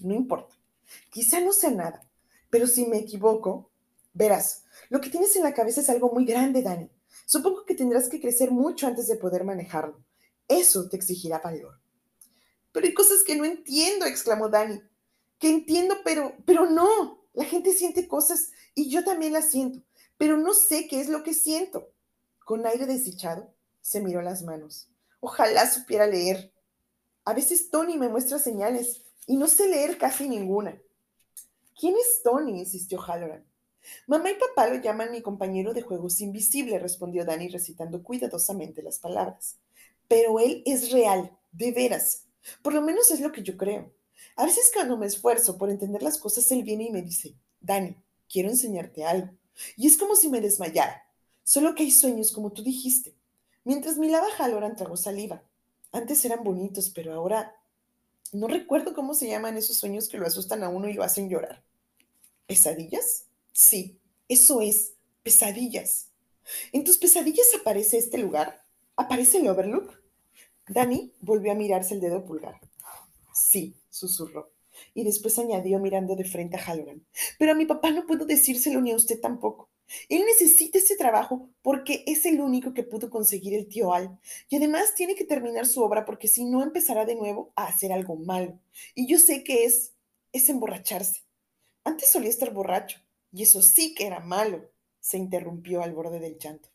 no 0.00 0.14
importa, 0.14 0.54
quizá 1.10 1.40
no 1.40 1.52
sea 1.52 1.70
nada, 1.70 2.08
pero 2.50 2.66
si 2.66 2.86
me 2.86 2.98
equivoco, 2.98 3.70
verás, 4.12 4.64
lo 4.88 5.00
que 5.00 5.10
tienes 5.10 5.34
en 5.36 5.42
la 5.42 5.54
cabeza 5.54 5.80
es 5.80 5.90
algo 5.90 6.10
muy 6.10 6.24
grande, 6.24 6.62
Dani. 6.62 6.90
Supongo 7.26 7.64
que 7.64 7.74
tendrás 7.74 8.08
que 8.08 8.20
crecer 8.20 8.50
mucho 8.50 8.86
antes 8.86 9.06
de 9.06 9.16
poder 9.16 9.44
manejarlo. 9.44 10.02
Eso 10.48 10.88
te 10.88 10.96
exigirá 10.96 11.38
valor. 11.38 11.78
Pero 12.72 12.86
hay 12.86 12.94
cosas 12.94 13.22
que 13.22 13.36
no 13.36 13.44
entiendo, 13.44 14.04
exclamó 14.04 14.48
Dani. 14.48 14.80
Que 15.38 15.48
entiendo, 15.48 15.96
pero, 16.04 16.36
pero 16.44 16.68
no. 16.68 17.24
La 17.32 17.44
gente 17.44 17.72
siente 17.72 18.06
cosas 18.06 18.50
y 18.74 18.90
yo 18.90 19.04
también 19.04 19.32
las 19.32 19.50
siento, 19.50 19.80
pero 20.16 20.36
no 20.36 20.54
sé 20.54 20.88
qué 20.88 21.00
es 21.00 21.08
lo 21.08 21.22
que 21.22 21.34
siento. 21.34 21.90
Con 22.44 22.66
aire 22.66 22.86
desdichado, 22.86 23.52
se 23.80 24.00
miró 24.00 24.22
las 24.22 24.42
manos. 24.42 24.88
Ojalá 25.20 25.70
supiera 25.70 26.06
leer. 26.06 26.52
A 27.24 27.32
veces 27.32 27.70
Tony 27.70 27.96
me 27.96 28.08
muestra 28.08 28.38
señales 28.38 29.02
y 29.26 29.36
no 29.36 29.46
sé 29.46 29.68
leer 29.68 29.98
casi 29.98 30.28
ninguna. 30.28 30.80
¿Quién 31.78 31.94
es 31.94 32.22
Tony? 32.22 32.58
insistió 32.58 33.00
Halloran. 33.00 33.44
Mamá 34.06 34.30
y 34.30 34.34
papá 34.34 34.68
lo 34.68 34.80
llaman 34.80 35.10
mi 35.10 35.20
compañero 35.20 35.74
de 35.74 35.82
juegos 35.82 36.20
invisible, 36.20 36.78
respondió 36.78 37.24
Danny 37.24 37.48
recitando 37.48 38.02
cuidadosamente 38.02 38.82
las 38.82 38.98
palabras. 38.98 39.56
Pero 40.08 40.38
él 40.38 40.62
es 40.66 40.90
real, 40.90 41.36
de 41.52 41.72
veras. 41.72 42.24
Por 42.62 42.74
lo 42.74 42.82
menos 42.82 43.10
es 43.10 43.20
lo 43.20 43.32
que 43.32 43.42
yo 43.42 43.56
creo. 43.56 43.92
A 44.36 44.44
veces 44.44 44.70
cuando 44.72 44.96
me 44.96 45.06
esfuerzo 45.06 45.58
por 45.58 45.70
entender 45.70 46.02
las 46.02 46.18
cosas, 46.18 46.50
él 46.52 46.62
viene 46.62 46.84
y 46.84 46.90
me 46.90 47.02
dice, 47.02 47.34
Dani, 47.60 47.96
quiero 48.28 48.48
enseñarte 48.48 49.04
algo. 49.04 49.30
Y 49.76 49.86
es 49.86 49.96
como 49.96 50.16
si 50.16 50.28
me 50.28 50.40
desmayara. 50.40 51.06
Solo 51.42 51.74
que 51.74 51.82
hay 51.82 51.90
sueños, 51.90 52.32
como 52.32 52.52
tú 52.52 52.62
dijiste. 52.62 53.14
Mientras 53.64 53.98
miraba 53.98 54.26
Halloran 54.38 54.76
tragó 54.76 54.96
saliva. 54.96 55.42
Antes 55.92 56.24
eran 56.24 56.44
bonitos, 56.44 56.90
pero 56.90 57.14
ahora 57.14 57.54
no 58.32 58.48
recuerdo 58.48 58.94
cómo 58.94 59.14
se 59.14 59.28
llaman 59.28 59.56
esos 59.56 59.76
sueños 59.76 60.08
que 60.08 60.18
lo 60.18 60.26
asustan 60.26 60.64
a 60.64 60.68
uno 60.68 60.88
y 60.88 60.94
lo 60.94 61.04
hacen 61.04 61.28
llorar. 61.28 61.62
¿Pesadillas? 62.46 63.26
Sí, 63.52 63.98
eso 64.28 64.60
es, 64.60 64.94
pesadillas. 65.22 66.08
¿En 66.72 66.84
tus 66.84 66.98
pesadillas 66.98 67.46
aparece 67.58 67.98
este 67.98 68.18
lugar? 68.18 68.62
¿Aparece 68.96 69.38
el 69.38 69.48
Overlook? 69.48 70.02
Dani 70.68 71.12
volvió 71.20 71.52
a 71.52 71.54
mirarse 71.54 71.94
el 71.94 72.00
dedo 72.00 72.24
pulgar. 72.24 72.60
Sí, 73.34 73.76
susurró. 73.90 74.53
Y 74.94 75.04
después 75.04 75.38
añadió 75.38 75.78
mirando 75.80 76.14
de 76.16 76.24
frente 76.24 76.56
a 76.56 76.60
Halloran. 76.60 77.04
Pero 77.38 77.52
a 77.52 77.54
mi 77.54 77.66
papá 77.66 77.90
no 77.90 78.06
puedo 78.06 78.24
decírselo 78.24 78.80
ni 78.80 78.92
a 78.92 78.96
usted 78.96 79.20
tampoco. 79.20 79.68
Él 80.08 80.24
necesita 80.24 80.78
ese 80.78 80.96
trabajo 80.96 81.50
porque 81.62 82.04
es 82.06 82.24
el 82.26 82.40
único 82.40 82.72
que 82.72 82.84
pudo 82.84 83.10
conseguir 83.10 83.54
el 83.54 83.68
tío 83.68 83.92
Al. 83.92 84.18
Y 84.48 84.56
además 84.56 84.94
tiene 84.94 85.14
que 85.14 85.24
terminar 85.24 85.66
su 85.66 85.82
obra 85.82 86.04
porque 86.04 86.28
si 86.28 86.44
no 86.44 86.62
empezará 86.62 87.04
de 87.04 87.16
nuevo 87.16 87.52
a 87.56 87.66
hacer 87.66 87.92
algo 87.92 88.16
malo. 88.16 88.58
Y 88.94 89.06
yo 89.06 89.18
sé 89.18 89.44
que 89.44 89.64
es, 89.64 89.92
es 90.32 90.48
emborracharse. 90.48 91.24
Antes 91.84 92.10
solía 92.10 92.30
estar 92.30 92.52
borracho. 92.52 93.00
Y 93.32 93.42
eso 93.42 93.62
sí 93.62 93.94
que 93.94 94.06
era 94.06 94.20
malo. 94.20 94.70
Se 95.00 95.18
interrumpió 95.18 95.82
al 95.82 95.92
borde 95.92 96.20
del 96.20 96.38
llanto. 96.38 96.68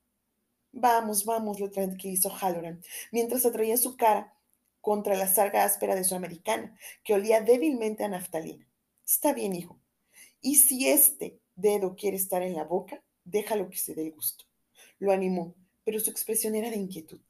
Vamos, 0.71 1.25
vamos, 1.25 1.59
lo 1.59 1.71
tranquilizó 1.71 2.29
Halloran, 2.29 2.83
mientras 3.11 3.43
atraía 3.45 3.75
su 3.75 3.97
cara 3.97 4.35
contra 4.81 5.15
la 5.15 5.27
sarga 5.27 5.63
áspera 5.63 5.95
de 5.95 6.03
su 6.03 6.15
americana, 6.15 6.77
que 7.03 7.13
olía 7.13 7.41
débilmente 7.41 8.03
a 8.03 8.07
naftalina. 8.07 8.67
Está 9.05 9.33
bien, 9.33 9.55
hijo. 9.55 9.79
Y 10.41 10.55
si 10.55 10.87
este 10.87 11.39
dedo 11.55 11.95
quiere 11.95 12.17
estar 12.17 12.41
en 12.41 12.55
la 12.55 12.63
boca, 12.63 13.03
déjalo 13.23 13.69
que 13.69 13.77
se 13.77 13.95
dé 13.95 14.03
el 14.03 14.11
gusto. 14.11 14.45
Lo 14.99 15.11
animó, 15.11 15.55
pero 15.83 15.99
su 15.99 16.09
expresión 16.09 16.55
era 16.55 16.69
de 16.69 16.77
inquietud. 16.77 17.21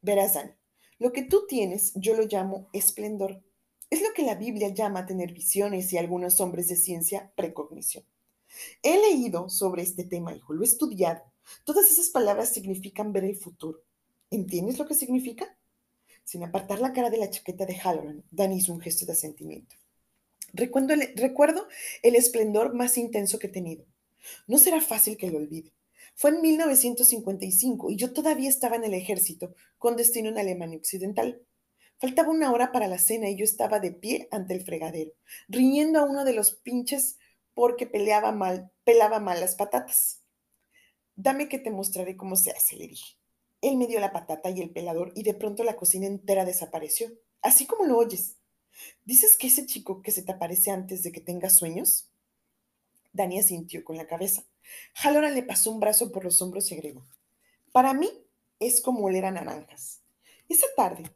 Verás, 0.00 0.34
Dani, 0.34 0.52
lo 0.98 1.12
que 1.12 1.22
tú 1.22 1.46
tienes 1.46 1.92
yo 1.94 2.14
lo 2.14 2.24
llamo 2.24 2.68
esplendor. 2.72 3.42
Es 3.90 4.02
lo 4.02 4.12
que 4.14 4.22
la 4.22 4.34
Biblia 4.34 4.68
llama 4.68 5.06
tener 5.06 5.32
visiones 5.32 5.92
y 5.92 5.98
algunos 5.98 6.40
hombres 6.40 6.68
de 6.68 6.76
ciencia 6.76 7.32
precognición. 7.36 8.04
He 8.82 8.98
leído 8.98 9.48
sobre 9.48 9.82
este 9.82 10.04
tema, 10.04 10.34
hijo, 10.34 10.52
lo 10.52 10.62
he 10.62 10.66
estudiado. 10.66 11.22
Todas 11.64 11.90
esas 11.90 12.10
palabras 12.10 12.50
significan 12.50 13.12
ver 13.12 13.24
el 13.24 13.36
futuro. 13.36 13.80
¿Entiendes 14.30 14.78
lo 14.78 14.86
que 14.86 14.94
significa? 14.94 15.53
Sin 16.24 16.42
apartar 16.42 16.80
la 16.80 16.92
cara 16.92 17.10
de 17.10 17.18
la 17.18 17.30
chaqueta 17.30 17.66
de 17.66 17.76
Halloran, 17.76 18.24
Danny 18.30 18.56
hizo 18.56 18.72
un 18.72 18.80
gesto 18.80 19.06
de 19.06 19.12
asentimiento. 19.12 19.76
Recuerdo 20.52 20.94
el, 20.94 21.12
recuerdo 21.16 21.68
el 22.02 22.16
esplendor 22.16 22.74
más 22.74 22.96
intenso 22.96 23.38
que 23.38 23.48
he 23.48 23.50
tenido. 23.50 23.84
No 24.46 24.58
será 24.58 24.80
fácil 24.80 25.16
que 25.16 25.30
lo 25.30 25.38
olvide. 25.38 25.72
Fue 26.14 26.30
en 26.30 26.40
1955 26.40 27.90
y 27.90 27.96
yo 27.96 28.12
todavía 28.12 28.48
estaba 28.48 28.76
en 28.76 28.84
el 28.84 28.94
ejército 28.94 29.54
con 29.78 29.96
destino 29.96 30.28
en 30.28 30.38
Alemania 30.38 30.78
Occidental. 30.78 31.42
Faltaba 31.98 32.30
una 32.30 32.52
hora 32.52 32.72
para 32.72 32.86
la 32.86 32.98
cena 32.98 33.28
y 33.28 33.36
yo 33.36 33.44
estaba 33.44 33.80
de 33.80 33.92
pie 33.92 34.28
ante 34.30 34.54
el 34.54 34.64
fregadero, 34.64 35.12
riñendo 35.48 35.98
a 35.98 36.04
uno 36.04 36.24
de 36.24 36.32
los 36.32 36.54
pinches 36.54 37.18
porque 37.52 37.86
peleaba 37.86 38.32
mal, 38.32 38.70
pelaba 38.84 39.20
mal 39.20 39.40
las 39.40 39.54
patatas. 39.54 40.22
Dame 41.16 41.48
que 41.48 41.58
te 41.58 41.70
mostraré 41.70 42.16
cómo 42.16 42.36
se 42.36 42.50
hace, 42.50 42.76
le 42.76 42.88
dije. 42.88 43.16
Él 43.64 43.78
me 43.78 43.86
dio 43.86 43.98
la 43.98 44.12
patata 44.12 44.50
y 44.50 44.60
el 44.60 44.68
pelador 44.68 45.12
y 45.14 45.22
de 45.22 45.32
pronto 45.32 45.64
la 45.64 45.74
cocina 45.74 46.06
entera 46.06 46.44
desapareció, 46.44 47.10
así 47.40 47.64
como 47.64 47.84
lo 47.84 47.96
oyes. 47.96 48.36
¿Dices 49.06 49.38
que 49.38 49.46
ese 49.46 49.64
chico 49.64 50.02
que 50.02 50.10
se 50.10 50.22
te 50.22 50.32
aparece 50.32 50.70
antes 50.70 51.02
de 51.02 51.12
que 51.12 51.22
tengas 51.22 51.56
sueños? 51.56 52.10
Dani 53.14 53.42
sintió 53.42 53.82
con 53.82 53.96
la 53.96 54.06
cabeza. 54.06 54.44
Halloran 55.02 55.34
le 55.34 55.42
pasó 55.42 55.70
un 55.70 55.80
brazo 55.80 56.12
por 56.12 56.24
los 56.24 56.42
hombros 56.42 56.70
y 56.70 56.74
agregó. 56.74 57.06
Para 57.72 57.94
mí 57.94 58.10
es 58.60 58.82
como 58.82 59.06
oler 59.06 59.24
a 59.24 59.30
naranjas. 59.30 60.02
Esa 60.46 60.66
tarde 60.76 61.10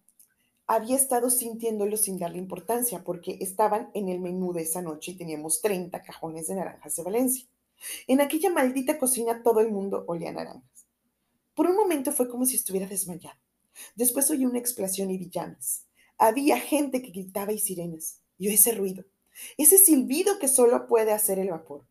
había 0.67 0.97
estado 0.97 1.29
sintiéndolo 1.29 1.99
sin 1.99 2.19
darle 2.19 2.39
importancia 2.39 3.05
porque 3.05 3.37
estaban 3.43 3.91
en 3.93 4.09
el 4.09 4.21
menú 4.21 4.55
de 4.55 4.63
esa 4.63 4.81
noche 4.81 5.11
y 5.11 5.17
teníamos 5.17 5.61
30 5.61 6.03
cajones 6.03 6.47
de 6.47 6.55
naranjas 6.55 6.97
de 6.97 7.03
Valencia. 7.03 7.47
En 8.07 8.23
aquella 8.23 8.49
maldita 8.49 8.99
cocina 8.99 9.43
todo 9.43 9.61
el 9.61 9.71
mundo 9.71 10.05
olía 10.09 10.31
a 10.31 10.33
naranjas. 10.33 10.78
Por 11.59 11.67
un 11.67 11.75
momento 11.75 12.13
fue 12.13 12.29
como 12.29 12.47
si 12.47 12.55
estuviera 12.55 12.87
desmayado. 12.87 13.37
Después 13.97 14.31
oí 14.31 14.47
una 14.47 14.61
explosión 14.61 15.11
y 15.11 15.19
villanas. 15.19 15.87
Había 16.17 16.61
gente 16.61 17.03
que 17.03 17.11
gritaba 17.11 17.53
y 17.53 17.59
sirenas. 17.59 18.21
Y 18.39 18.49
ese 18.49 18.71
ruido, 18.77 19.05
ese 19.57 19.77
silbido 19.77 20.39
que 20.39 20.47
solo 20.47 20.87
puede 20.87 21.11
hacer 21.11 21.41
el 21.41 21.51
vapor. 21.51 21.85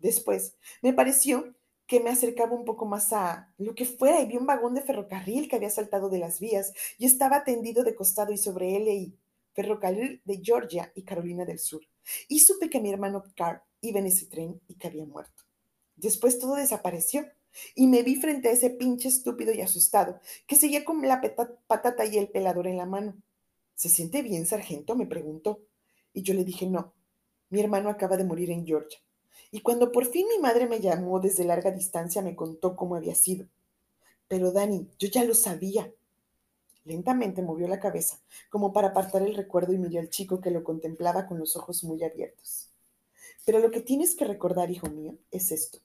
Después 0.00 0.52
me 0.82 0.92
pareció 0.92 1.54
que 1.86 2.00
me 2.00 2.10
acercaba 2.10 2.52
un 2.52 2.66
poco 2.66 2.84
más 2.84 3.10
a 3.14 3.54
lo 3.56 3.74
que 3.74 3.86
fuera 3.86 4.20
y 4.20 4.26
vi 4.26 4.36
un 4.36 4.44
vagón 4.44 4.74
de 4.74 4.82
ferrocarril 4.82 5.48
que 5.48 5.56
había 5.56 5.70
saltado 5.70 6.10
de 6.10 6.18
las 6.18 6.38
vías 6.38 6.74
y 6.98 7.06
estaba 7.06 7.42
tendido 7.42 7.84
de 7.84 7.94
costado 7.94 8.34
y 8.34 8.36
sobre 8.36 8.76
él 8.76 8.84
leí 8.84 9.16
ferrocarril 9.54 10.20
de 10.26 10.42
Georgia 10.44 10.92
y 10.94 11.04
Carolina 11.04 11.46
del 11.46 11.58
Sur. 11.58 11.80
Y 12.28 12.40
supe 12.40 12.68
que 12.68 12.80
mi 12.80 12.92
hermano 12.92 13.24
Carl 13.34 13.62
iba 13.80 13.98
en 13.98 14.08
ese 14.08 14.26
tren 14.26 14.60
y 14.68 14.74
que 14.74 14.88
había 14.88 15.06
muerto. 15.06 15.44
Después 15.96 16.38
todo 16.38 16.56
desapareció 16.56 17.24
y 17.74 17.86
me 17.86 18.02
vi 18.02 18.16
frente 18.16 18.48
a 18.48 18.52
ese 18.52 18.70
pinche 18.70 19.08
estúpido 19.08 19.52
y 19.52 19.60
asustado 19.60 20.20
que 20.46 20.56
seguía 20.56 20.84
con 20.84 21.06
la 21.06 21.20
patata 21.66 22.04
y 22.04 22.18
el 22.18 22.28
pelador 22.28 22.66
en 22.66 22.76
la 22.76 22.86
mano. 22.86 23.16
¿Se 23.74 23.88
siente 23.88 24.22
bien, 24.22 24.46
sargento? 24.46 24.96
me 24.96 25.06
preguntó. 25.06 25.60
Y 26.12 26.22
yo 26.22 26.32
le 26.34 26.44
dije, 26.44 26.66
no, 26.66 26.94
mi 27.50 27.60
hermano 27.60 27.90
acaba 27.90 28.16
de 28.16 28.24
morir 28.24 28.50
en 28.50 28.66
Georgia. 28.66 28.98
Y 29.50 29.60
cuando 29.60 29.92
por 29.92 30.06
fin 30.06 30.26
mi 30.28 30.40
madre 30.40 30.66
me 30.66 30.80
llamó 30.80 31.20
desde 31.20 31.44
larga 31.44 31.70
distancia, 31.70 32.22
me 32.22 32.34
contó 32.34 32.74
cómo 32.74 32.96
había 32.96 33.14
sido. 33.14 33.46
Pero 34.28 34.50
Dani, 34.50 34.88
yo 34.98 35.08
ya 35.08 35.24
lo 35.24 35.34
sabía. 35.34 35.92
Lentamente 36.84 37.42
movió 37.42 37.68
la 37.68 37.80
cabeza, 37.80 38.20
como 38.48 38.72
para 38.72 38.88
apartar 38.88 39.22
el 39.22 39.34
recuerdo 39.34 39.72
y 39.72 39.78
miró 39.78 40.00
al 40.00 40.08
chico 40.08 40.40
que 40.40 40.50
lo 40.50 40.64
contemplaba 40.64 41.26
con 41.26 41.38
los 41.38 41.56
ojos 41.56 41.84
muy 41.84 42.02
abiertos. 42.02 42.70
Pero 43.44 43.58
lo 43.58 43.70
que 43.70 43.80
tienes 43.80 44.16
que 44.16 44.24
recordar, 44.24 44.70
hijo 44.70 44.88
mío, 44.88 45.16
es 45.30 45.52
esto. 45.52 45.78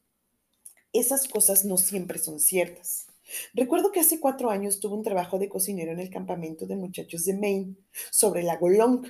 Esas 0.93 1.27
cosas 1.27 1.65
no 1.65 1.77
siempre 1.77 2.19
son 2.19 2.39
ciertas. 2.39 3.07
Recuerdo 3.53 3.91
que 3.91 4.01
hace 4.01 4.19
cuatro 4.19 4.50
años 4.50 4.79
tuve 4.79 4.95
un 4.95 5.03
trabajo 5.03 5.39
de 5.39 5.48
cocinero 5.48 5.91
en 5.91 6.00
el 6.00 6.10
campamento 6.10 6.65
de 6.65 6.75
muchachos 6.75 7.25
de 7.25 7.33
Maine, 7.33 7.75
sobre 8.10 8.41
el 8.41 8.48
lago 8.48 8.69
Long, 8.69 9.05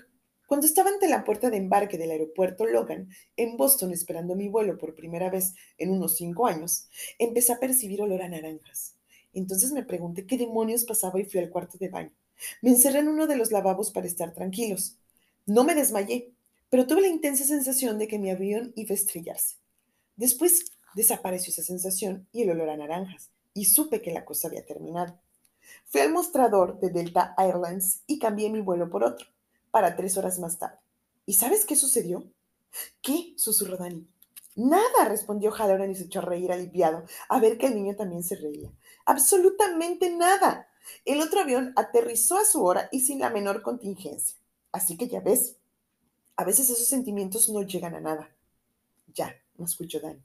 cuando 0.51 0.67
estaba 0.67 0.89
ante 0.89 1.07
la 1.07 1.23
puerta 1.23 1.49
de 1.49 1.55
embarque 1.55 1.97
del 1.97 2.11
aeropuerto 2.11 2.65
Logan, 2.65 3.09
en 3.37 3.55
Boston, 3.55 3.93
esperando 3.93 4.35
mi 4.35 4.49
vuelo 4.49 4.77
por 4.77 4.95
primera 4.95 5.29
vez 5.29 5.55
en 5.77 5.91
unos 5.91 6.17
cinco 6.17 6.45
años, 6.45 6.89
empecé 7.17 7.53
a 7.53 7.59
percibir 7.59 8.01
olor 8.01 8.21
a 8.21 8.27
naranjas. 8.27 8.95
Entonces 9.33 9.71
me 9.71 9.83
pregunté 9.83 10.25
qué 10.25 10.37
demonios 10.37 10.83
pasaba 10.83 11.21
y 11.21 11.23
fui 11.23 11.39
al 11.39 11.49
cuarto 11.49 11.77
de 11.77 11.87
baño. 11.87 12.11
Me 12.61 12.71
encerré 12.71 12.99
en 12.99 13.07
uno 13.07 13.27
de 13.27 13.37
los 13.37 13.53
lavabos 13.53 13.91
para 13.91 14.07
estar 14.07 14.33
tranquilos. 14.33 14.97
No 15.45 15.63
me 15.63 15.73
desmayé, 15.73 16.33
pero 16.69 16.85
tuve 16.85 16.99
la 16.99 17.07
intensa 17.07 17.45
sensación 17.45 17.97
de 17.97 18.09
que 18.09 18.19
mi 18.19 18.29
avión 18.29 18.73
iba 18.75 18.91
a 18.91 18.95
estrellarse. 18.95 19.55
Después 20.17 20.65
desapareció 20.95 21.51
esa 21.51 21.63
sensación 21.63 22.27
y 22.31 22.43
el 22.43 22.51
olor 22.51 22.69
a 22.69 22.77
naranjas, 22.77 23.29
y 23.53 23.65
supe 23.65 24.01
que 24.01 24.11
la 24.11 24.25
cosa 24.25 24.47
había 24.47 24.65
terminado. 24.65 25.19
Fui 25.85 26.01
al 26.01 26.11
mostrador 26.11 26.79
de 26.79 26.89
Delta 26.89 27.33
Airlines 27.37 28.03
y 28.07 28.19
cambié 28.19 28.49
mi 28.49 28.61
vuelo 28.61 28.89
por 28.89 29.03
otro 29.03 29.27
para 29.71 29.95
tres 29.95 30.17
horas 30.17 30.39
más 30.39 30.57
tarde. 30.57 30.77
¿Y 31.25 31.33
sabes 31.33 31.65
qué 31.65 31.75
sucedió? 31.75 32.25
¿Qué? 33.01 33.33
susurró 33.37 33.77
Dani. 33.77 34.07
Nada, 34.55 35.05
respondió 35.07 35.51
Halloran 35.51 35.91
y 35.91 35.95
se 35.95 36.03
echó 36.03 36.19
a 36.19 36.23
reír 36.23 36.51
aliviado, 36.51 37.05
a 37.29 37.39
ver 37.39 37.57
que 37.57 37.67
el 37.67 37.75
niño 37.75 37.95
también 37.95 38.23
se 38.23 38.35
reía. 38.35 38.69
Absolutamente 39.05 40.09
nada. 40.09 40.67
El 41.05 41.21
otro 41.21 41.41
avión 41.41 41.73
aterrizó 41.75 42.37
a 42.37 42.45
su 42.45 42.63
hora 42.63 42.89
y 42.91 43.01
sin 43.01 43.19
la 43.19 43.29
menor 43.29 43.61
contingencia. 43.61 44.37
Así 44.71 44.97
que 44.97 45.07
ya 45.07 45.21
ves, 45.21 45.57
a 46.35 46.43
veces 46.43 46.69
esos 46.69 46.87
sentimientos 46.87 47.49
no 47.49 47.61
llegan 47.61 47.95
a 47.95 48.01
nada. 48.01 48.29
Ya, 49.13 49.35
no 49.57 49.65
escuchó 49.65 49.99
Dani. 49.99 50.21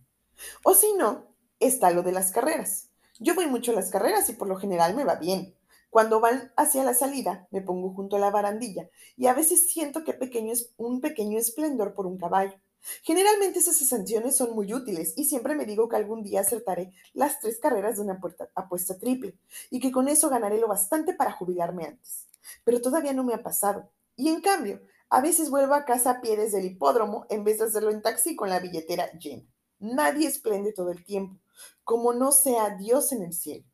O 0.63 0.75
si 0.75 0.93
no, 0.95 1.27
está 1.61 1.91
lo 1.91 2.03
de 2.03 2.13
las 2.13 2.33
carreras. 2.33 2.91
Yo 3.19 3.35
voy 3.35 3.47
mucho 3.47 3.73
a 3.73 3.75
las 3.75 3.91
carreras 3.91 4.29
y 4.29 4.35
por 4.35 4.49
lo 4.49 4.57
general 4.57 4.95
me 4.95 5.05
va 5.05 5.15
bien. 5.15 5.57
Cuando 5.91 6.21
van 6.21 6.53
hacia 6.57 6.85
la 6.85 6.93
salida, 6.93 7.49
me 7.51 7.63
pongo 7.63 7.95
junto 7.95 8.17
a 8.17 8.19
la 8.19 8.31
barandilla 8.31 8.91
y 9.17 9.29
a 9.29 9.35
veces 9.35 9.71
siento 9.71 10.05
que 10.05 10.13
pequeño 10.13 10.53
es 10.53 10.75
un 10.77 11.01
pequeño 11.01 11.39
esplendor 11.39 11.95
por 11.95 12.07
un 12.07 12.19
caballo. 12.19 12.61
Generalmente 13.03 13.59
esas 13.59 13.77
sensaciones 13.77 14.37
son 14.37 14.55
muy 14.55 14.73
útiles 14.73 15.15
y 15.17 15.25
siempre 15.25 15.55
me 15.55 15.65
digo 15.65 15.89
que 15.89 15.97
algún 15.97 16.23
día 16.23 16.41
acertaré 16.41 16.93
las 17.15 17.41
tres 17.41 17.59
carreras 17.59 17.97
de 17.97 18.03
una 18.03 18.21
apuesta 18.55 18.99
triple 18.99 19.39
y 19.71 19.81
que 19.81 19.91
con 19.91 20.09
eso 20.09 20.29
ganaré 20.29 20.59
lo 20.59 20.69
bastante 20.69 21.15
para 21.15 21.33
jubilarme 21.33 21.85
antes. 21.85 22.27
Pero 22.65 22.81
todavía 22.81 23.13
no 23.13 23.25
me 23.25 23.35
ha 23.35 23.43
pasado. 23.43 23.91
Y 24.15 24.29
en 24.29 24.41
cambio, 24.41 24.83
a 25.09 25.21
veces 25.21 25.51
vuelvo 25.51 25.75
a 25.75 25.85
casa 25.85 26.11
a 26.11 26.21
pie 26.21 26.37
desde 26.37 26.59
el 26.59 26.67
hipódromo 26.67 27.27
en 27.31 27.45
vez 27.45 27.59
de 27.59 27.65
hacerlo 27.65 27.91
en 27.91 28.03
taxi 28.03 28.37
con 28.37 28.51
la 28.51 28.61
billetera 28.61 29.11
llena. 29.13 29.45
Nadie 29.79 30.27
esplende 30.27 30.73
todo 30.73 30.91
el 30.91 31.05
tiempo, 31.05 31.39
como 31.85 32.13
no 32.13 32.33
sea 32.33 32.77
Dios 32.77 33.13
en 33.13 33.23
el 33.23 33.33
cielo. 33.33 33.65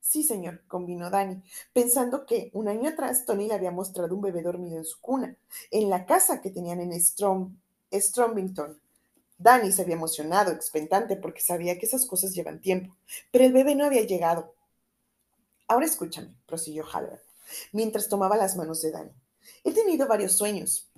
Sí, 0.00 0.22
señor, 0.22 0.62
convino 0.68 1.10
Dani, 1.10 1.42
pensando 1.74 2.24
que 2.24 2.50
un 2.54 2.68
año 2.68 2.88
atrás 2.88 3.26
Tony 3.26 3.46
le 3.46 3.54
había 3.54 3.70
mostrado 3.70 4.14
un 4.14 4.22
bebé 4.22 4.42
dormido 4.42 4.78
en 4.78 4.84
su 4.84 5.00
cuna, 5.00 5.36
en 5.70 5.90
la 5.90 6.06
casa 6.06 6.40
que 6.40 6.50
tenían 6.50 6.80
en 6.80 6.98
Strom 6.98 7.58
Strombington. 7.92 8.80
Dani 9.36 9.70
se 9.70 9.82
había 9.82 9.96
emocionado, 9.96 10.50
expectante, 10.50 11.16
porque 11.16 11.42
sabía 11.42 11.78
que 11.78 11.86
esas 11.86 12.06
cosas 12.06 12.34
llevan 12.34 12.60
tiempo, 12.60 12.96
pero 13.30 13.44
el 13.44 13.52
bebé 13.52 13.74
no 13.74 13.84
había 13.84 14.02
llegado. 14.02 14.54
Ahora 15.66 15.86
escúchame, 15.86 16.34
prosiguió 16.46 16.86
Halvard, 16.90 17.20
mientras 17.72 18.08
tomaba 18.08 18.36
las 18.36 18.56
manos 18.56 18.80
de 18.80 18.90
Dani. 18.90 19.12
He 19.62 19.72
tenido 19.72 20.08
varios 20.08 20.32
sueños 20.32 20.90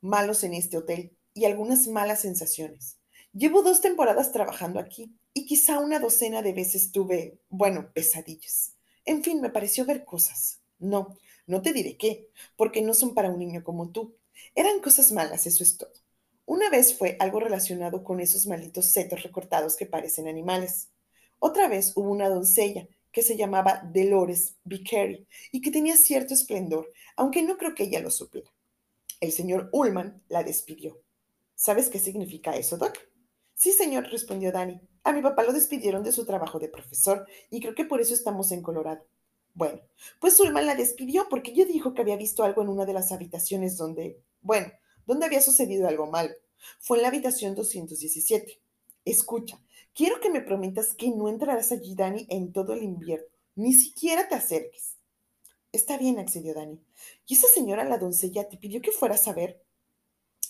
malos 0.00 0.44
en 0.44 0.54
este 0.54 0.78
hotel 0.78 1.14
y 1.34 1.44
algunas 1.44 1.86
malas 1.86 2.22
sensaciones. 2.22 2.99
Llevo 3.32 3.62
dos 3.62 3.80
temporadas 3.80 4.32
trabajando 4.32 4.80
aquí 4.80 5.16
y 5.32 5.46
quizá 5.46 5.78
una 5.78 6.00
docena 6.00 6.42
de 6.42 6.52
veces 6.52 6.90
tuve, 6.90 7.38
bueno, 7.48 7.92
pesadillas. 7.92 8.74
En 9.04 9.22
fin, 9.22 9.40
me 9.40 9.50
pareció 9.50 9.84
ver 9.86 10.04
cosas. 10.04 10.60
No, 10.80 11.16
no 11.46 11.62
te 11.62 11.72
diré 11.72 11.96
qué, 11.96 12.28
porque 12.56 12.82
no 12.82 12.92
son 12.92 13.14
para 13.14 13.30
un 13.30 13.38
niño 13.38 13.62
como 13.62 13.90
tú. 13.90 14.16
Eran 14.56 14.80
cosas 14.80 15.12
malas, 15.12 15.46
eso 15.46 15.62
es 15.62 15.76
todo. 15.76 15.92
Una 16.44 16.70
vez 16.70 16.98
fue 16.98 17.16
algo 17.20 17.38
relacionado 17.38 18.02
con 18.02 18.18
esos 18.18 18.48
malditos 18.48 18.86
setos 18.86 19.22
recortados 19.22 19.76
que 19.76 19.86
parecen 19.86 20.26
animales. 20.26 20.88
Otra 21.38 21.68
vez 21.68 21.92
hubo 21.96 22.10
una 22.10 22.28
doncella 22.28 22.88
que 23.12 23.22
se 23.22 23.36
llamaba 23.36 23.88
Dolores 23.92 24.56
Vickery 24.64 25.26
y 25.52 25.60
que 25.60 25.70
tenía 25.70 25.96
cierto 25.96 26.34
esplendor, 26.34 26.92
aunque 27.14 27.42
no 27.42 27.56
creo 27.58 27.76
que 27.76 27.84
ella 27.84 28.00
lo 28.00 28.10
supiera. 28.10 28.50
El 29.20 29.30
señor 29.30 29.70
Ullman 29.72 30.20
la 30.28 30.42
despidió. 30.42 31.00
¿Sabes 31.54 31.88
qué 31.88 32.00
significa 32.00 32.56
eso, 32.56 32.76
Doc? 32.76 33.09
Sí, 33.60 33.72
señor, 33.72 34.08
respondió 34.08 34.52
Dani. 34.52 34.80
A 35.02 35.12
mi 35.12 35.20
papá 35.20 35.42
lo 35.42 35.52
despidieron 35.52 36.02
de 36.02 36.12
su 36.12 36.24
trabajo 36.24 36.58
de 36.58 36.70
profesor 36.70 37.26
y 37.50 37.60
creo 37.60 37.74
que 37.74 37.84
por 37.84 38.00
eso 38.00 38.14
estamos 38.14 38.52
en 38.52 38.62
Colorado. 38.62 39.04
Bueno, 39.52 39.82
pues 40.18 40.38
Sulman 40.38 40.64
la 40.64 40.74
despidió 40.74 41.28
porque 41.28 41.50
ella 41.50 41.66
dijo 41.66 41.92
que 41.92 42.00
había 42.00 42.16
visto 42.16 42.42
algo 42.42 42.62
en 42.62 42.70
una 42.70 42.86
de 42.86 42.94
las 42.94 43.12
habitaciones 43.12 43.76
donde, 43.76 44.18
bueno, 44.40 44.72
donde 45.04 45.26
había 45.26 45.42
sucedido 45.42 45.86
algo 45.86 46.06
mal. 46.06 46.34
Fue 46.78 46.96
en 46.96 47.02
la 47.02 47.08
habitación 47.08 47.54
217. 47.54 48.62
Escucha, 49.04 49.60
quiero 49.94 50.20
que 50.20 50.30
me 50.30 50.40
prometas 50.40 50.94
que 50.94 51.10
no 51.10 51.28
entrarás 51.28 51.70
allí, 51.70 51.94
Dani, 51.94 52.26
en 52.30 52.54
todo 52.54 52.72
el 52.72 52.82
invierno. 52.82 53.26
Ni 53.56 53.74
siquiera 53.74 54.26
te 54.26 54.36
acerques. 54.36 54.96
Está 55.70 55.98
bien, 55.98 56.18
accedió 56.18 56.54
Dani. 56.54 56.80
¿Y 57.26 57.34
esa 57.34 57.48
señora, 57.48 57.84
la 57.84 57.98
doncella, 57.98 58.48
te 58.48 58.56
pidió 58.56 58.80
que 58.80 58.90
fueras 58.90 59.28
a 59.28 59.34
ver? 59.34 59.62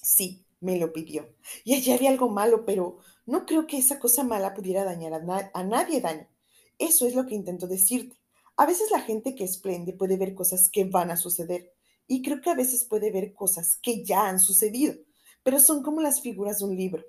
Sí, 0.01 0.45
me 0.61 0.79
lo 0.79 0.93
pidió. 0.93 1.35
Y 1.65 1.75
allí 1.75 1.93
había 1.93 2.11
algo 2.11 2.29
malo, 2.29 2.65
pero 2.65 2.99
no 3.27 3.47
creo 3.47 3.67
que 3.67 3.79
esa 3.79 3.99
cosa 3.99 4.25
mala 4.25 4.55
pudiera 4.55 4.85
dañar 4.85 5.15
a, 5.15 5.65
nadie, 5.65 6.01
Dani. 6.01 6.27
Eso 6.79 7.07
es 7.07 7.15
lo 7.15 7.27
que 7.27 7.35
intento 7.35 7.67
decirte. 7.67 8.17
A 8.57 8.67
veces 8.67 8.91
la 8.91 9.01
gente 9.01 9.35
que 9.35 9.45
esplende 9.45 9.93
puede 9.93 10.17
ver 10.17 10.35
cosas 10.35 10.69
que 10.69 10.85
van 10.85 11.11
a 11.11 11.17
suceder. 11.17 11.73
Y 12.07 12.23
creo 12.23 12.41
que 12.41 12.51
a 12.51 12.55
veces 12.55 12.85
puede 12.85 13.11
ver 13.11 13.35
cosas 13.35 13.79
que 13.83 14.05
ya 14.05 14.29
han 14.29 14.41
sucedido, 14.41 14.95
pero 15.43 15.61
son 15.61 15.83
como 15.83 16.01
las 16.01 16.21
figuras 16.21 16.59
de 16.59 16.65
un 16.65 16.77
libro. 16.77 17.05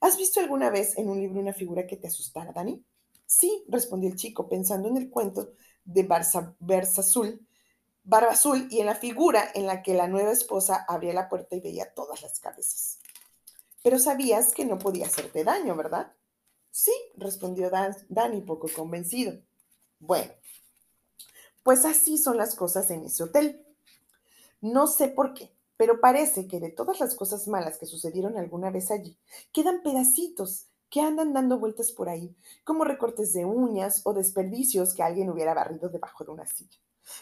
¿Has 0.00 0.16
visto 0.16 0.40
alguna 0.40 0.70
vez 0.70 0.98
en 0.98 1.08
un 1.08 1.20
libro 1.20 1.40
una 1.40 1.52
figura 1.52 1.86
que 1.86 1.96
te 1.96 2.08
asustara, 2.08 2.52
Dani? 2.52 2.84
Sí, 3.26 3.64
respondió 3.68 4.10
el 4.10 4.16
chico, 4.16 4.48
pensando 4.48 4.88
en 4.88 4.96
el 4.96 5.08
cuento 5.08 5.52
de 5.84 6.06
Barça, 6.06 6.98
Azul 6.98 7.46
barba 8.04 8.32
azul 8.32 8.68
y 8.70 8.80
en 8.80 8.86
la 8.86 8.94
figura 8.94 9.50
en 9.54 9.66
la 9.66 9.82
que 9.82 9.94
la 9.94 10.08
nueva 10.08 10.32
esposa 10.32 10.84
abría 10.88 11.12
la 11.12 11.28
puerta 11.28 11.56
y 11.56 11.60
veía 11.60 11.92
todas 11.94 12.22
las 12.22 12.40
cabezas. 12.40 12.98
Pero 13.82 13.98
sabías 13.98 14.52
que 14.52 14.64
no 14.64 14.78
podía 14.78 15.06
hacerte 15.06 15.44
daño, 15.44 15.74
¿verdad? 15.76 16.12
Sí, 16.70 16.92
respondió 17.16 17.70
Dani 18.08 18.42
poco 18.42 18.68
convencido. 18.74 19.40
Bueno, 19.98 20.32
pues 21.62 21.84
así 21.84 22.18
son 22.18 22.36
las 22.36 22.54
cosas 22.54 22.90
en 22.90 23.04
ese 23.04 23.24
hotel. 23.24 23.66
No 24.60 24.86
sé 24.86 25.08
por 25.08 25.34
qué, 25.34 25.54
pero 25.76 26.00
parece 26.00 26.46
que 26.46 26.60
de 26.60 26.70
todas 26.70 27.00
las 27.00 27.14
cosas 27.14 27.48
malas 27.48 27.78
que 27.78 27.86
sucedieron 27.86 28.36
alguna 28.36 28.70
vez 28.70 28.90
allí, 28.90 29.18
quedan 29.52 29.82
pedacitos 29.82 30.66
que 30.90 31.00
andan 31.00 31.32
dando 31.32 31.58
vueltas 31.58 31.92
por 31.92 32.08
ahí, 32.08 32.36
como 32.64 32.84
recortes 32.84 33.32
de 33.32 33.44
uñas 33.44 34.02
o 34.04 34.12
desperdicios 34.12 34.92
que 34.92 35.02
alguien 35.02 35.30
hubiera 35.30 35.54
barrido 35.54 35.88
debajo 35.88 36.24
de 36.24 36.32
una 36.32 36.46
silla. 36.46 36.78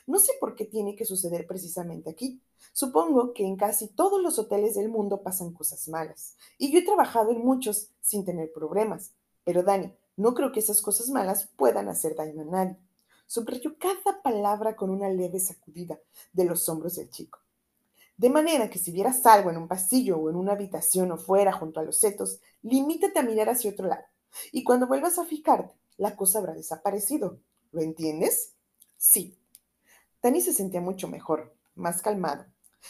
No 0.07 0.19
sé 0.19 0.33
por 0.41 0.55
qué 0.55 0.65
tiene 0.65 0.97
que 0.97 1.05
suceder 1.05 1.47
precisamente 1.47 2.11
aquí. 2.11 2.41
Supongo 2.73 3.33
que 3.33 3.45
en 3.45 3.57
casi 3.57 3.89
todos 3.89 4.21
los 4.21 4.39
hoteles 4.39 4.75
del 4.75 4.89
mundo 4.89 5.23
pasan 5.23 5.53
cosas 5.53 5.89
malas. 5.89 6.35
Y 6.59 6.73
yo 6.73 6.79
he 6.79 6.85
trabajado 6.85 7.31
en 7.31 7.45
muchos 7.45 7.91
sin 8.01 8.25
tener 8.25 8.53
problemas. 8.53 9.13
Pero 9.45 9.63
Dani, 9.63 9.95
no 10.17 10.35
creo 10.35 10.53
que 10.53 10.61
esas 10.61 10.83
cosas 10.83 11.09
malas 11.09 11.49
puedan 11.57 11.89
hacer 11.89 12.17
daño 12.17 12.43
a 12.43 12.45
nadie. 12.45 12.77
Subrayó 13.27 13.77
cada 13.79 14.23
palabra 14.23 14.75
con 14.75 14.91
una 14.91 15.09
leve 15.09 15.39
sacudida 15.39 15.99
de 16.33 16.45
los 16.45 16.69
hombros 16.69 16.97
del 16.97 17.11
chico. 17.11 17.39
De 18.17 18.31
manera 18.31 18.69
que 18.69 18.81
si 18.81 18.91
vieras 18.91 19.25
algo 19.27 19.51
en 19.51 19.57
un 19.57 19.69
pasillo 19.69 20.19
o 20.19 20.29
en 20.29 20.35
una 20.35 20.53
habitación 20.53 21.13
o 21.13 21.19
fuera 21.19 21.53
junto 21.53 21.79
a 21.79 21.85
los 21.85 21.99
setos, 21.99 22.41
limítate 22.63 23.21
a 23.21 23.23
mirar 23.23 23.49
hacia 23.49 23.71
otro 23.71 23.87
lado. 23.87 24.03
Y 24.51 24.65
cuando 24.65 24.89
vuelvas 24.89 25.19
a 25.19 25.25
fijarte, 25.25 25.73
la 25.99 26.17
cosa 26.17 26.41
habrá 26.41 26.55
desaparecido. 26.55 27.39
¿Lo 27.71 27.81
entiendes? 27.81 28.55
Sí. 28.97 29.38
Danny 30.23 30.41
se 30.41 30.53
sentía 30.53 30.81
mucho 30.81 31.09
mejor, 31.09 31.55
más 31.75 32.03
calmado. 32.03 32.47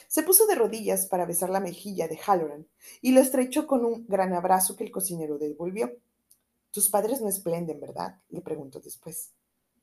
Se 0.07 0.23
puso 0.23 0.47
de 0.47 0.55
rodillas 0.55 1.07
para 1.07 1.27
besar 1.27 1.51
la 1.51 1.61
mejilla 1.61 2.09
de 2.09 2.19
Halloran 2.19 2.67
y 3.01 3.13
lo 3.13 3.21
estrechó 3.21 3.67
con 3.67 3.85
un 3.85 4.07
gran 4.07 4.33
abrazo 4.35 4.77
que 4.77 4.85
el 4.85 4.91
cocinero 4.91 5.39
devolvió. 5.39 5.93
Tus 6.71 6.89
padres 6.89 7.21
no 7.21 7.29
esplenden, 7.29 7.81
¿verdad? 7.81 8.21
le 8.29 8.41
preguntó 8.41 8.81
después. 8.81 9.33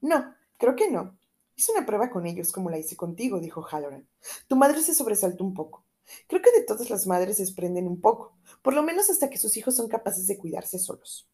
No, 0.02 0.34
creo 0.58 0.76
que 0.76 0.90
no. 0.90 1.18
Hice 1.56 1.72
una 1.72 1.86
prueba 1.86 2.10
con 2.10 2.26
ellos 2.26 2.52
como 2.52 2.70
la 2.70 2.78
hice 2.78 2.96
contigo, 2.96 3.40
dijo 3.40 3.62
Halloran. 3.64 4.08
Tu 4.48 4.56
madre 4.56 4.82
se 4.82 4.94
sobresaltó 4.94 5.44
un 5.44 5.54
poco. 5.54 5.86
Creo 6.28 6.42
que 6.42 6.52
de 6.52 6.64
todas 6.64 6.90
las 6.90 7.08
madres 7.08 7.38
se 7.38 7.44
desprenden 7.44 7.88
un 7.88 8.00
poco, 8.00 8.38
por 8.62 8.74
lo 8.74 8.84
menos 8.84 9.10
hasta 9.10 9.30
que 9.30 9.38
sus 9.38 9.58
hijos 9.58 9.76
son 9.76 9.88
capaces 9.88 10.28
de 10.28 10.38
cuidarse 10.38 10.78
solos. 10.78 11.28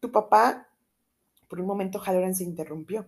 Tu 0.00 0.10
papá, 0.10 0.68
por 1.48 1.60
un 1.60 1.66
momento 1.66 2.00
Halloran 2.00 2.34
se 2.34 2.44
interrumpió. 2.44 3.06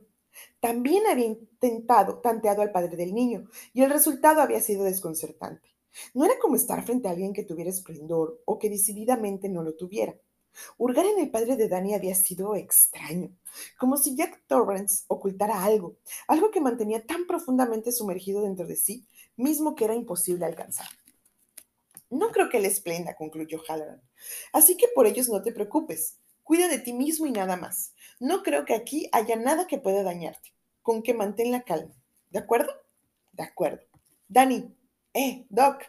También 0.60 1.06
había 1.06 1.26
intentado, 1.26 2.18
tanteado 2.18 2.62
al 2.62 2.72
padre 2.72 2.96
del 2.96 3.14
niño, 3.14 3.48
y 3.72 3.82
el 3.82 3.90
resultado 3.90 4.40
había 4.40 4.60
sido 4.60 4.84
desconcertante. 4.84 5.68
No 6.14 6.24
era 6.24 6.38
como 6.40 6.56
estar 6.56 6.84
frente 6.84 7.08
a 7.08 7.12
alguien 7.12 7.32
que 7.32 7.44
tuviera 7.44 7.70
esplendor 7.70 8.40
o 8.44 8.58
que 8.58 8.70
decididamente 8.70 9.48
no 9.48 9.62
lo 9.62 9.74
tuviera. 9.74 10.14
Hurgar 10.78 11.06
en 11.06 11.20
el 11.20 11.30
padre 11.30 11.56
de 11.56 11.68
Danny 11.68 11.94
había 11.94 12.14
sido 12.14 12.54
extraño, 12.54 13.36
como 13.78 13.96
si 13.96 14.16
Jack 14.16 14.42
Torrance 14.46 15.04
ocultara 15.08 15.62
algo, 15.62 15.96
algo 16.26 16.50
que 16.50 16.60
mantenía 16.60 17.06
tan 17.06 17.26
profundamente 17.26 17.92
sumergido 17.92 18.42
dentro 18.42 18.66
de 18.66 18.76
sí, 18.76 19.06
mismo 19.36 19.74
que 19.74 19.84
era 19.84 19.94
imposible 19.94 20.44
alcanzar. 20.44 20.88
No 22.10 22.30
creo 22.30 22.48
que 22.48 22.58
le 22.58 22.68
esplenda, 22.68 23.14
concluyó 23.14 23.62
Halloran. 23.68 24.02
Así 24.52 24.76
que 24.76 24.88
por 24.88 25.06
ellos 25.06 25.28
no 25.28 25.42
te 25.42 25.52
preocupes. 25.52 26.19
Cuida 26.50 26.66
de 26.66 26.80
ti 26.80 26.92
mismo 26.92 27.28
y 27.28 27.30
nada 27.30 27.56
más. 27.56 27.94
No 28.18 28.42
creo 28.42 28.64
que 28.64 28.74
aquí 28.74 29.08
haya 29.12 29.36
nada 29.36 29.68
que 29.68 29.78
pueda 29.78 30.02
dañarte. 30.02 30.52
Con 30.82 31.04
que 31.04 31.14
mantén 31.14 31.52
la 31.52 31.62
calma. 31.62 31.94
¿De 32.28 32.40
acuerdo? 32.40 32.72
De 33.30 33.44
acuerdo. 33.44 33.86
Danny. 34.26 34.74
Eh, 35.14 35.46
Doc. 35.48 35.84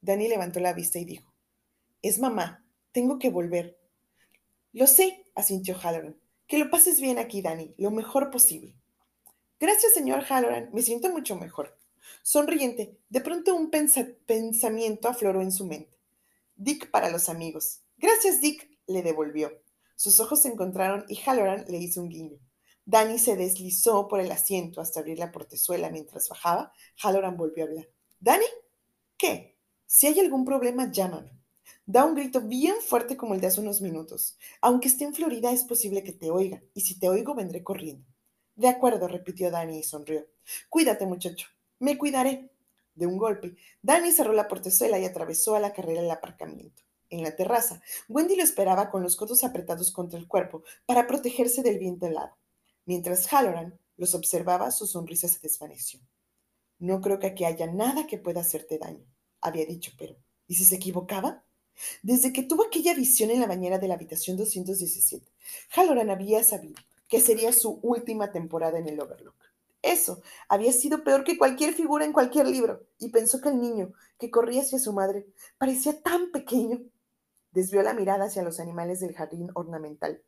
Danny 0.00 0.28
levantó 0.28 0.60
la 0.60 0.74
vista 0.74 1.00
y 1.00 1.04
dijo. 1.06 1.34
Es 2.02 2.20
mamá. 2.20 2.64
Tengo 2.92 3.18
que 3.18 3.30
volver. 3.30 3.80
Lo 4.72 4.86
sé, 4.86 5.26
asintió 5.34 5.74
Halloran. 5.76 6.16
Que 6.46 6.58
lo 6.58 6.70
pases 6.70 7.00
bien 7.00 7.18
aquí, 7.18 7.42
Danny, 7.42 7.74
lo 7.76 7.90
mejor 7.90 8.30
posible. 8.30 8.76
Gracias, 9.58 9.92
señor 9.92 10.22
Halloran. 10.22 10.70
Me 10.72 10.82
siento 10.82 11.10
mucho 11.10 11.34
mejor. 11.34 11.76
Sonriente, 12.22 12.96
de 13.08 13.20
pronto 13.22 13.56
un 13.56 13.70
pensamiento 13.70 15.08
afloró 15.08 15.42
en 15.42 15.50
su 15.50 15.66
mente. 15.66 15.98
Dick 16.54 16.92
para 16.92 17.10
los 17.10 17.28
amigos. 17.28 17.80
Gracias, 17.98 18.40
Dick, 18.40 18.70
le 18.86 19.02
devolvió. 19.02 19.65
Sus 19.96 20.20
ojos 20.20 20.42
se 20.42 20.48
encontraron 20.48 21.04
y 21.08 21.16
Halloran 21.16 21.64
le 21.68 21.78
hizo 21.78 22.02
un 22.02 22.08
guiño. 22.08 22.38
Danny 22.84 23.18
se 23.18 23.34
deslizó 23.34 24.06
por 24.06 24.20
el 24.20 24.30
asiento 24.30 24.80
hasta 24.80 25.00
abrir 25.00 25.18
la 25.18 25.32
portezuela 25.32 25.90
mientras 25.90 26.28
bajaba. 26.28 26.72
Halloran 27.02 27.36
volvió 27.36 27.64
a 27.64 27.66
hablar. 27.66 27.88
¿Danny? 28.20 28.46
¿Qué? 29.18 29.58
Si 29.86 30.06
hay 30.06 30.20
algún 30.20 30.44
problema, 30.44 30.92
llámame. 30.92 31.32
Da 31.84 32.04
un 32.04 32.14
grito 32.14 32.40
bien 32.40 32.76
fuerte 32.80 33.16
como 33.16 33.34
el 33.34 33.40
de 33.40 33.48
hace 33.48 33.60
unos 33.60 33.80
minutos. 33.80 34.38
Aunque 34.60 34.88
esté 34.88 35.04
en 35.04 35.14
Florida, 35.14 35.50
es 35.50 35.64
posible 35.64 36.04
que 36.04 36.12
te 36.12 36.30
oiga, 36.30 36.62
y 36.74 36.82
si 36.82 36.98
te 36.98 37.08
oigo, 37.08 37.34
vendré 37.34 37.64
corriendo. 37.64 38.06
De 38.54 38.68
acuerdo, 38.68 39.08
repitió 39.08 39.50
Danny 39.50 39.78
y 39.78 39.82
sonrió. 39.82 40.26
Cuídate, 40.68 41.06
muchacho. 41.06 41.48
Me 41.78 41.98
cuidaré. 41.98 42.50
De 42.94 43.06
un 43.06 43.18
golpe, 43.18 43.56
Danny 43.82 44.10
cerró 44.10 44.32
la 44.32 44.48
portezuela 44.48 44.98
y 44.98 45.04
atravesó 45.04 45.54
a 45.54 45.60
la 45.60 45.72
carrera 45.72 46.00
el 46.00 46.10
aparcamiento. 46.10 46.82
En 47.10 47.22
la 47.22 47.36
terraza, 47.36 47.80
Wendy 48.08 48.36
lo 48.36 48.42
esperaba 48.42 48.90
con 48.90 49.02
los 49.02 49.16
codos 49.16 49.44
apretados 49.44 49.92
contra 49.92 50.18
el 50.18 50.26
cuerpo 50.26 50.64
para 50.86 51.06
protegerse 51.06 51.62
del 51.62 51.78
viento 51.78 52.06
helado. 52.06 52.36
Mientras 52.84 53.26
Halloran 53.28 53.78
los 53.96 54.14
observaba, 54.14 54.70
su 54.70 54.86
sonrisa 54.86 55.28
se 55.28 55.38
desvaneció. 55.40 56.00
No 56.78 57.00
creo 57.00 57.18
que 57.18 57.28
aquí 57.28 57.44
haya 57.44 57.66
nada 57.66 58.06
que 58.06 58.18
pueda 58.18 58.40
hacerte 58.40 58.78
daño, 58.78 59.06
había 59.40 59.64
dicho, 59.64 59.92
pero 59.98 60.16
¿y 60.46 60.54
si 60.56 60.64
se 60.64 60.76
equivocaba? 60.76 61.44
Desde 62.02 62.32
que 62.32 62.42
tuvo 62.42 62.66
aquella 62.66 62.94
visión 62.94 63.30
en 63.30 63.40
la 63.40 63.46
bañera 63.46 63.78
de 63.78 63.88
la 63.88 63.94
habitación 63.94 64.36
217, 64.36 65.30
Halloran 65.70 66.10
había 66.10 66.42
sabido 66.42 66.80
que 67.08 67.20
sería 67.20 67.52
su 67.52 67.78
última 67.82 68.32
temporada 68.32 68.78
en 68.78 68.88
el 68.88 69.00
Overlook. 69.00 69.36
Eso 69.82 70.20
había 70.48 70.72
sido 70.72 71.04
peor 71.04 71.22
que 71.22 71.38
cualquier 71.38 71.72
figura 71.72 72.04
en 72.04 72.12
cualquier 72.12 72.48
libro, 72.48 72.84
y 72.98 73.10
pensó 73.10 73.40
que 73.40 73.50
el 73.50 73.60
niño, 73.60 73.92
que 74.18 74.30
corría 74.30 74.62
hacia 74.62 74.80
su 74.80 74.92
madre, 74.92 75.26
parecía 75.58 76.02
tan 76.02 76.32
pequeño. 76.32 76.80
Desvió 77.56 77.80
la 77.80 77.94
mirada 77.94 78.26
hacia 78.26 78.42
los 78.42 78.60
animales 78.60 79.00
del 79.00 79.14
jardín 79.14 79.48
ornamental. 79.54 80.22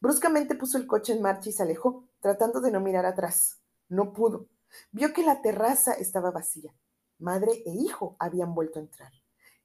Bruscamente 0.00 0.54
puso 0.54 0.78
el 0.78 0.86
coche 0.86 1.12
en 1.12 1.20
marcha 1.20 1.50
y 1.50 1.52
se 1.52 1.62
alejó, 1.62 2.08
tratando 2.18 2.62
de 2.62 2.70
no 2.70 2.80
mirar 2.80 3.04
atrás. 3.04 3.60
No 3.90 4.14
pudo. 4.14 4.46
Vio 4.90 5.12
que 5.12 5.22
la 5.22 5.42
terraza 5.42 5.92
estaba 5.92 6.30
vacía. 6.30 6.74
Madre 7.18 7.62
e 7.66 7.74
hijo 7.74 8.16
habían 8.18 8.54
vuelto 8.54 8.78
a 8.78 8.82
entrar. 8.84 9.12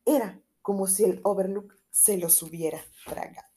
Era 0.04 0.42
como 0.62 0.86
si 0.86 1.06
el 1.06 1.22
Overlook 1.24 1.74
se 1.90 2.18
los 2.18 2.44
hubiera 2.44 2.82
tragado. 3.06 3.48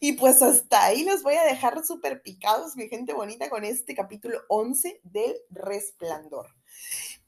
Y 0.00 0.14
pues 0.14 0.42
hasta 0.42 0.82
ahí 0.82 1.04
los 1.04 1.22
voy 1.22 1.34
a 1.34 1.44
dejar 1.44 1.84
súper 1.84 2.22
picados, 2.22 2.74
mi 2.74 2.88
gente 2.88 3.12
bonita, 3.12 3.48
con 3.50 3.62
este 3.62 3.94
capítulo 3.94 4.40
11 4.48 5.00
del 5.04 5.36
Resplandor. 5.50 6.48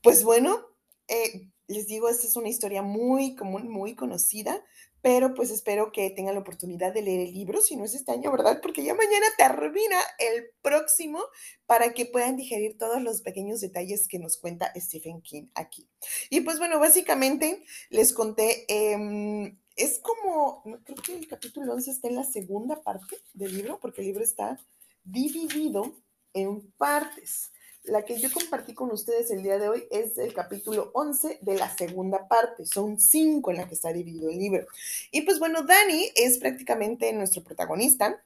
Pues 0.02 0.24
bueno, 0.24 0.66
eh, 1.08 1.50
les 1.66 1.86
digo, 1.86 2.08
esta 2.08 2.26
es 2.26 2.36
una 2.36 2.48
historia 2.48 2.82
muy 2.82 3.34
común, 3.34 3.68
muy 3.68 3.94
conocida, 3.94 4.62
pero 5.00 5.34
pues 5.34 5.50
espero 5.50 5.92
que 5.92 6.10
tengan 6.10 6.34
la 6.34 6.40
oportunidad 6.40 6.94
de 6.94 7.02
leer 7.02 7.28
el 7.28 7.34
libro, 7.34 7.60
si 7.60 7.76
no 7.76 7.84
es 7.84 7.94
este 7.94 8.12
año, 8.12 8.30
¿verdad? 8.30 8.60
Porque 8.62 8.82
ya 8.82 8.94
mañana 8.94 9.26
termina 9.36 9.98
el 10.18 10.50
próximo 10.62 11.20
para 11.66 11.92
que 11.92 12.06
puedan 12.06 12.36
digerir 12.36 12.78
todos 12.78 13.02
los 13.02 13.20
pequeños 13.20 13.60
detalles 13.60 14.08
que 14.08 14.18
nos 14.18 14.38
cuenta 14.38 14.72
Stephen 14.76 15.20
King 15.20 15.48
aquí. 15.54 15.88
Y 16.30 16.40
pues 16.40 16.58
bueno, 16.58 16.78
básicamente 16.78 17.62
les 17.90 18.12
conté... 18.12 18.64
Em, 18.68 19.58
es 19.76 19.98
como, 19.98 20.62
creo 20.84 20.96
que 21.04 21.16
el 21.16 21.26
capítulo 21.26 21.74
11 21.74 21.90
está 21.90 22.08
en 22.08 22.14
la 22.14 22.24
segunda 22.24 22.80
parte 22.82 23.16
del 23.32 23.56
libro, 23.56 23.80
porque 23.80 24.02
el 24.02 24.06
libro 24.06 24.22
está 24.22 24.58
dividido 25.02 26.00
en 26.32 26.70
partes. 26.72 27.50
La 27.84 28.02
que 28.02 28.18
yo 28.18 28.32
compartí 28.32 28.72
con 28.72 28.90
ustedes 28.90 29.30
el 29.30 29.42
día 29.42 29.58
de 29.58 29.68
hoy 29.68 29.86
es 29.90 30.16
el 30.16 30.32
capítulo 30.32 30.90
11 30.94 31.40
de 31.42 31.54
la 31.56 31.68
segunda 31.76 32.26
parte. 32.28 32.64
Son 32.64 32.98
cinco 32.98 33.50
en 33.50 33.58
la 33.58 33.68
que 33.68 33.74
está 33.74 33.92
dividido 33.92 34.30
el 34.30 34.38
libro. 34.38 34.66
Y 35.10 35.20
pues 35.20 35.38
bueno, 35.38 35.64
Dani 35.64 36.10
es 36.16 36.38
prácticamente 36.38 37.12
nuestro 37.12 37.44
protagonista. 37.44 38.24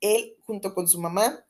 Él, 0.00 0.36
junto 0.40 0.74
con 0.74 0.88
su 0.88 0.98
mamá, 0.98 1.44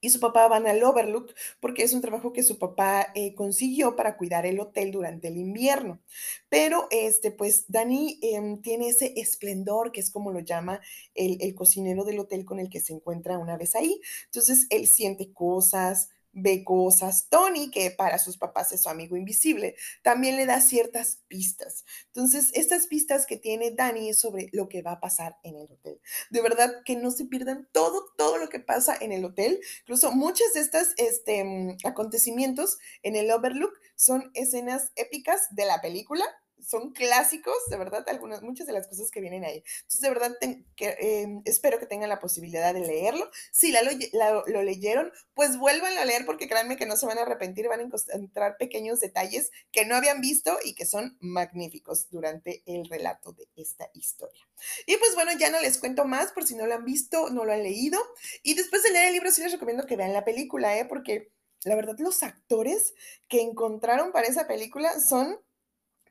y 0.00 0.10
su 0.10 0.20
papá 0.20 0.48
van 0.48 0.66
al 0.66 0.82
Overlook 0.82 1.34
porque 1.60 1.82
es 1.82 1.92
un 1.92 2.00
trabajo 2.00 2.32
que 2.32 2.42
su 2.42 2.58
papá 2.58 3.08
eh, 3.14 3.34
consiguió 3.34 3.96
para 3.96 4.16
cuidar 4.16 4.46
el 4.46 4.60
hotel 4.60 4.92
durante 4.92 5.28
el 5.28 5.36
invierno. 5.36 6.00
Pero 6.48 6.86
este, 6.90 7.32
pues 7.32 7.64
Dani 7.68 8.18
em, 8.22 8.62
tiene 8.62 8.88
ese 8.88 9.12
esplendor 9.16 9.92
que 9.92 10.00
es 10.00 10.10
como 10.10 10.30
lo 10.30 10.40
llama 10.40 10.80
el, 11.14 11.36
el 11.40 11.54
cocinero 11.54 12.04
del 12.04 12.20
hotel 12.20 12.44
con 12.44 12.60
el 12.60 12.70
que 12.70 12.80
se 12.80 12.94
encuentra 12.94 13.38
una 13.38 13.56
vez 13.56 13.74
ahí. 13.74 14.00
Entonces 14.26 14.66
él 14.70 14.86
siente 14.86 15.32
cosas, 15.32 16.08
ve 16.32 16.64
cosas. 16.64 17.28
Tony, 17.28 17.70
que 17.70 17.90
para 17.90 18.18
sus 18.18 18.36
papás 18.36 18.72
es 18.72 18.82
su 18.82 18.88
amigo 18.88 19.16
invisible, 19.16 19.76
también 20.02 20.36
le 20.36 20.46
da 20.46 20.60
ciertas 20.60 21.20
pistas. 21.28 21.84
Entonces, 22.06 22.50
estas 22.54 22.86
pistas 22.86 23.26
que 23.26 23.36
tiene 23.36 23.70
Dani 23.70 24.10
es 24.10 24.18
sobre 24.18 24.48
lo 24.52 24.68
que 24.68 24.82
va 24.82 24.92
a 24.92 25.00
pasar 25.00 25.36
en 25.42 25.56
el 25.56 25.70
hotel. 25.70 26.00
De 26.30 26.42
verdad 26.42 26.70
que 26.84 26.96
no 26.96 27.10
se 27.10 27.24
pierdan 27.24 27.68
todo, 27.72 28.04
todo 28.16 28.38
lo 28.38 28.48
que 28.48 28.60
pasa 28.60 28.96
en 29.00 29.12
el 29.12 29.24
hotel. 29.24 29.60
Incluso 29.80 30.12
muchos 30.12 30.52
de 30.54 30.60
estos 30.60 30.88
este, 30.96 31.44
mm, 31.44 31.78
acontecimientos 31.84 32.78
en 33.02 33.16
el 33.16 33.30
Overlook 33.30 33.72
son 33.96 34.30
escenas 34.34 34.92
épicas 34.96 35.48
de 35.50 35.66
la 35.66 35.80
película 35.80 36.24
son 36.62 36.92
clásicos, 36.92 37.54
de 37.68 37.76
verdad, 37.76 38.04
algunas, 38.08 38.42
muchas 38.42 38.66
de 38.66 38.72
las 38.72 38.86
cosas 38.86 39.10
que 39.10 39.20
vienen 39.20 39.44
ahí. 39.44 39.62
Entonces, 39.78 40.00
de 40.00 40.08
verdad, 40.08 40.36
que, 40.76 40.96
em, 41.00 41.42
espero 41.44 41.78
que 41.78 41.86
tengan 41.86 42.08
la 42.08 42.20
posibilidad 42.20 42.72
de 42.74 42.80
leerlo. 42.80 43.30
Si 43.52 43.72
la, 43.72 43.82
lo, 43.82 44.62
leyeron, 44.62 45.12
pues 45.34 45.58
vuélvanlo 45.58 46.00
a 46.00 46.04
leer 46.04 46.26
porque 46.26 46.48
créanme 46.48 46.76
que 46.76 46.86
no 46.86 46.96
se 46.96 47.06
van 47.06 47.18
a 47.18 47.22
arrepentir, 47.22 47.68
van 47.68 47.80
a 47.80 47.84
encontrar 47.84 48.56
pequeños 48.58 49.00
detalles 49.00 49.50
que 49.72 49.84
no 49.84 49.96
habían 49.96 50.20
visto 50.20 50.58
y 50.64 50.74
que 50.74 50.86
son 50.86 51.16
magníficos 51.20 52.08
durante 52.10 52.62
el 52.66 52.88
relato 52.88 53.32
de 53.32 53.48
esta 53.56 53.90
historia. 53.94 54.46
Y 54.86 54.96
pues 54.96 55.14
bueno, 55.14 55.32
ya 55.38 55.50
no 55.50 55.60
les 55.60 55.78
cuento 55.78 56.04
más 56.04 56.32
por 56.32 56.46
si 56.46 56.54
no 56.54 56.66
lo 56.66 56.74
han 56.74 56.84
visto, 56.84 57.30
no 57.30 57.44
lo 57.44 57.52
han 57.52 57.62
leído. 57.62 57.98
Y 58.42 58.54
después 58.54 58.82
de 58.82 58.92
leer 58.92 59.08
el 59.08 59.12
libro, 59.14 59.30
sí 59.30 59.42
les 59.42 59.52
recomiendo 59.52 59.86
que 59.86 59.96
vean 59.96 60.12
la 60.12 60.24
película, 60.24 60.78
¿eh? 60.78 60.84
porque 60.84 61.32
la 61.64 61.76
verdad, 61.76 61.96
los 61.98 62.22
actores 62.22 62.94
que 63.28 63.42
encontraron 63.42 64.12
para 64.12 64.26
esa 64.26 64.46
película 64.46 64.98
son 64.98 65.38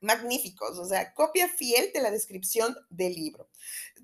magníficos, 0.01 0.77
o 0.77 0.85
sea, 0.85 1.13
copia 1.13 1.47
fiel 1.47 1.91
de 1.93 2.01
la 2.01 2.11
descripción 2.11 2.75
del 2.89 3.13
libro. 3.13 3.49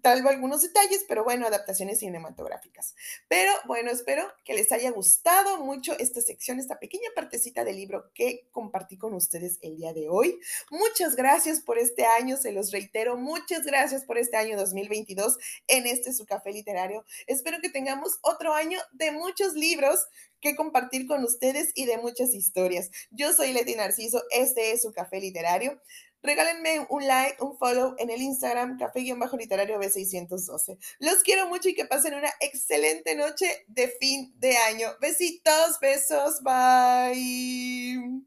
tal 0.02 0.22
vez 0.22 0.34
algunos 0.34 0.62
detalles, 0.62 1.04
pero 1.08 1.24
bueno, 1.24 1.48
adaptaciones 1.48 2.00
cinematográficas. 2.00 2.94
Pero 3.28 3.52
bueno, 3.66 3.90
espero 3.90 4.32
que 4.44 4.54
les 4.54 4.72
haya 4.72 4.92
gustado 4.92 5.58
mucho 5.58 5.98
esta 5.98 6.22
sección, 6.22 6.60
esta 6.60 6.78
pequeña 6.78 7.10
partecita 7.16 7.64
del 7.64 7.78
libro 7.78 8.12
que 8.14 8.48
compartí 8.52 8.98
con 8.98 9.16
ustedes 9.16 9.58
el 9.62 9.78
día 9.78 9.94
de 9.94 10.08
hoy. 10.08 10.40
Muchas 10.70 11.16
gracias 11.16 11.62
por 11.62 11.80
este 11.80 12.06
año, 12.06 12.38
se 12.38 12.52
los 12.52 12.72
reitero, 12.72 13.18
muchas 13.18 13.66
gracias 13.66 14.04
por 14.04 14.20
este 14.20 14.38
año 14.38 14.58
2022 14.58 15.38
en 15.68 15.88
este 15.88 16.14
su 16.14 16.26
café 16.26 16.52
literario. 16.52 17.04
Espero 17.26 17.60
que 17.62 17.70
tengamos 17.70 18.20
otro 18.22 18.54
año 18.54 18.80
de 18.92 19.12
muchos 19.12 19.54
libros 19.54 20.06
que 20.46 20.56
compartir 20.56 21.08
con 21.08 21.24
ustedes 21.24 21.72
y 21.76 21.86
de 21.86 21.98
muchas 21.98 22.34
historias. 22.34 22.92
Yo 23.10 23.34
soy 23.34 23.52
Leti 23.52 23.76
Narciso, 23.76 24.24
este 24.30 24.72
es 24.72 24.84
su 24.84 24.94
café 24.94 25.20
literario. 25.20 25.82
Regálenme 26.22 26.88
un 26.90 27.06
like, 27.06 27.44
un 27.44 27.58
follow 27.58 27.96
en 28.00 28.10
el 28.10 28.22
Instagram, 28.22 28.78
café-literario 28.78 29.80
B612. 29.80 30.78
Los 31.00 31.24
quiero 31.24 31.48
mucho 31.48 31.70
y 31.70 31.76
que 31.76 31.86
pasen 31.86 32.16
una 32.16 32.30
excelente 32.40 33.16
noche 33.16 33.66
de 33.68 33.90
fin 34.00 34.34
de 34.38 34.58
año. 34.58 34.90
Besitos, 35.00 35.80
besos, 35.80 36.42
bye. 36.42 38.24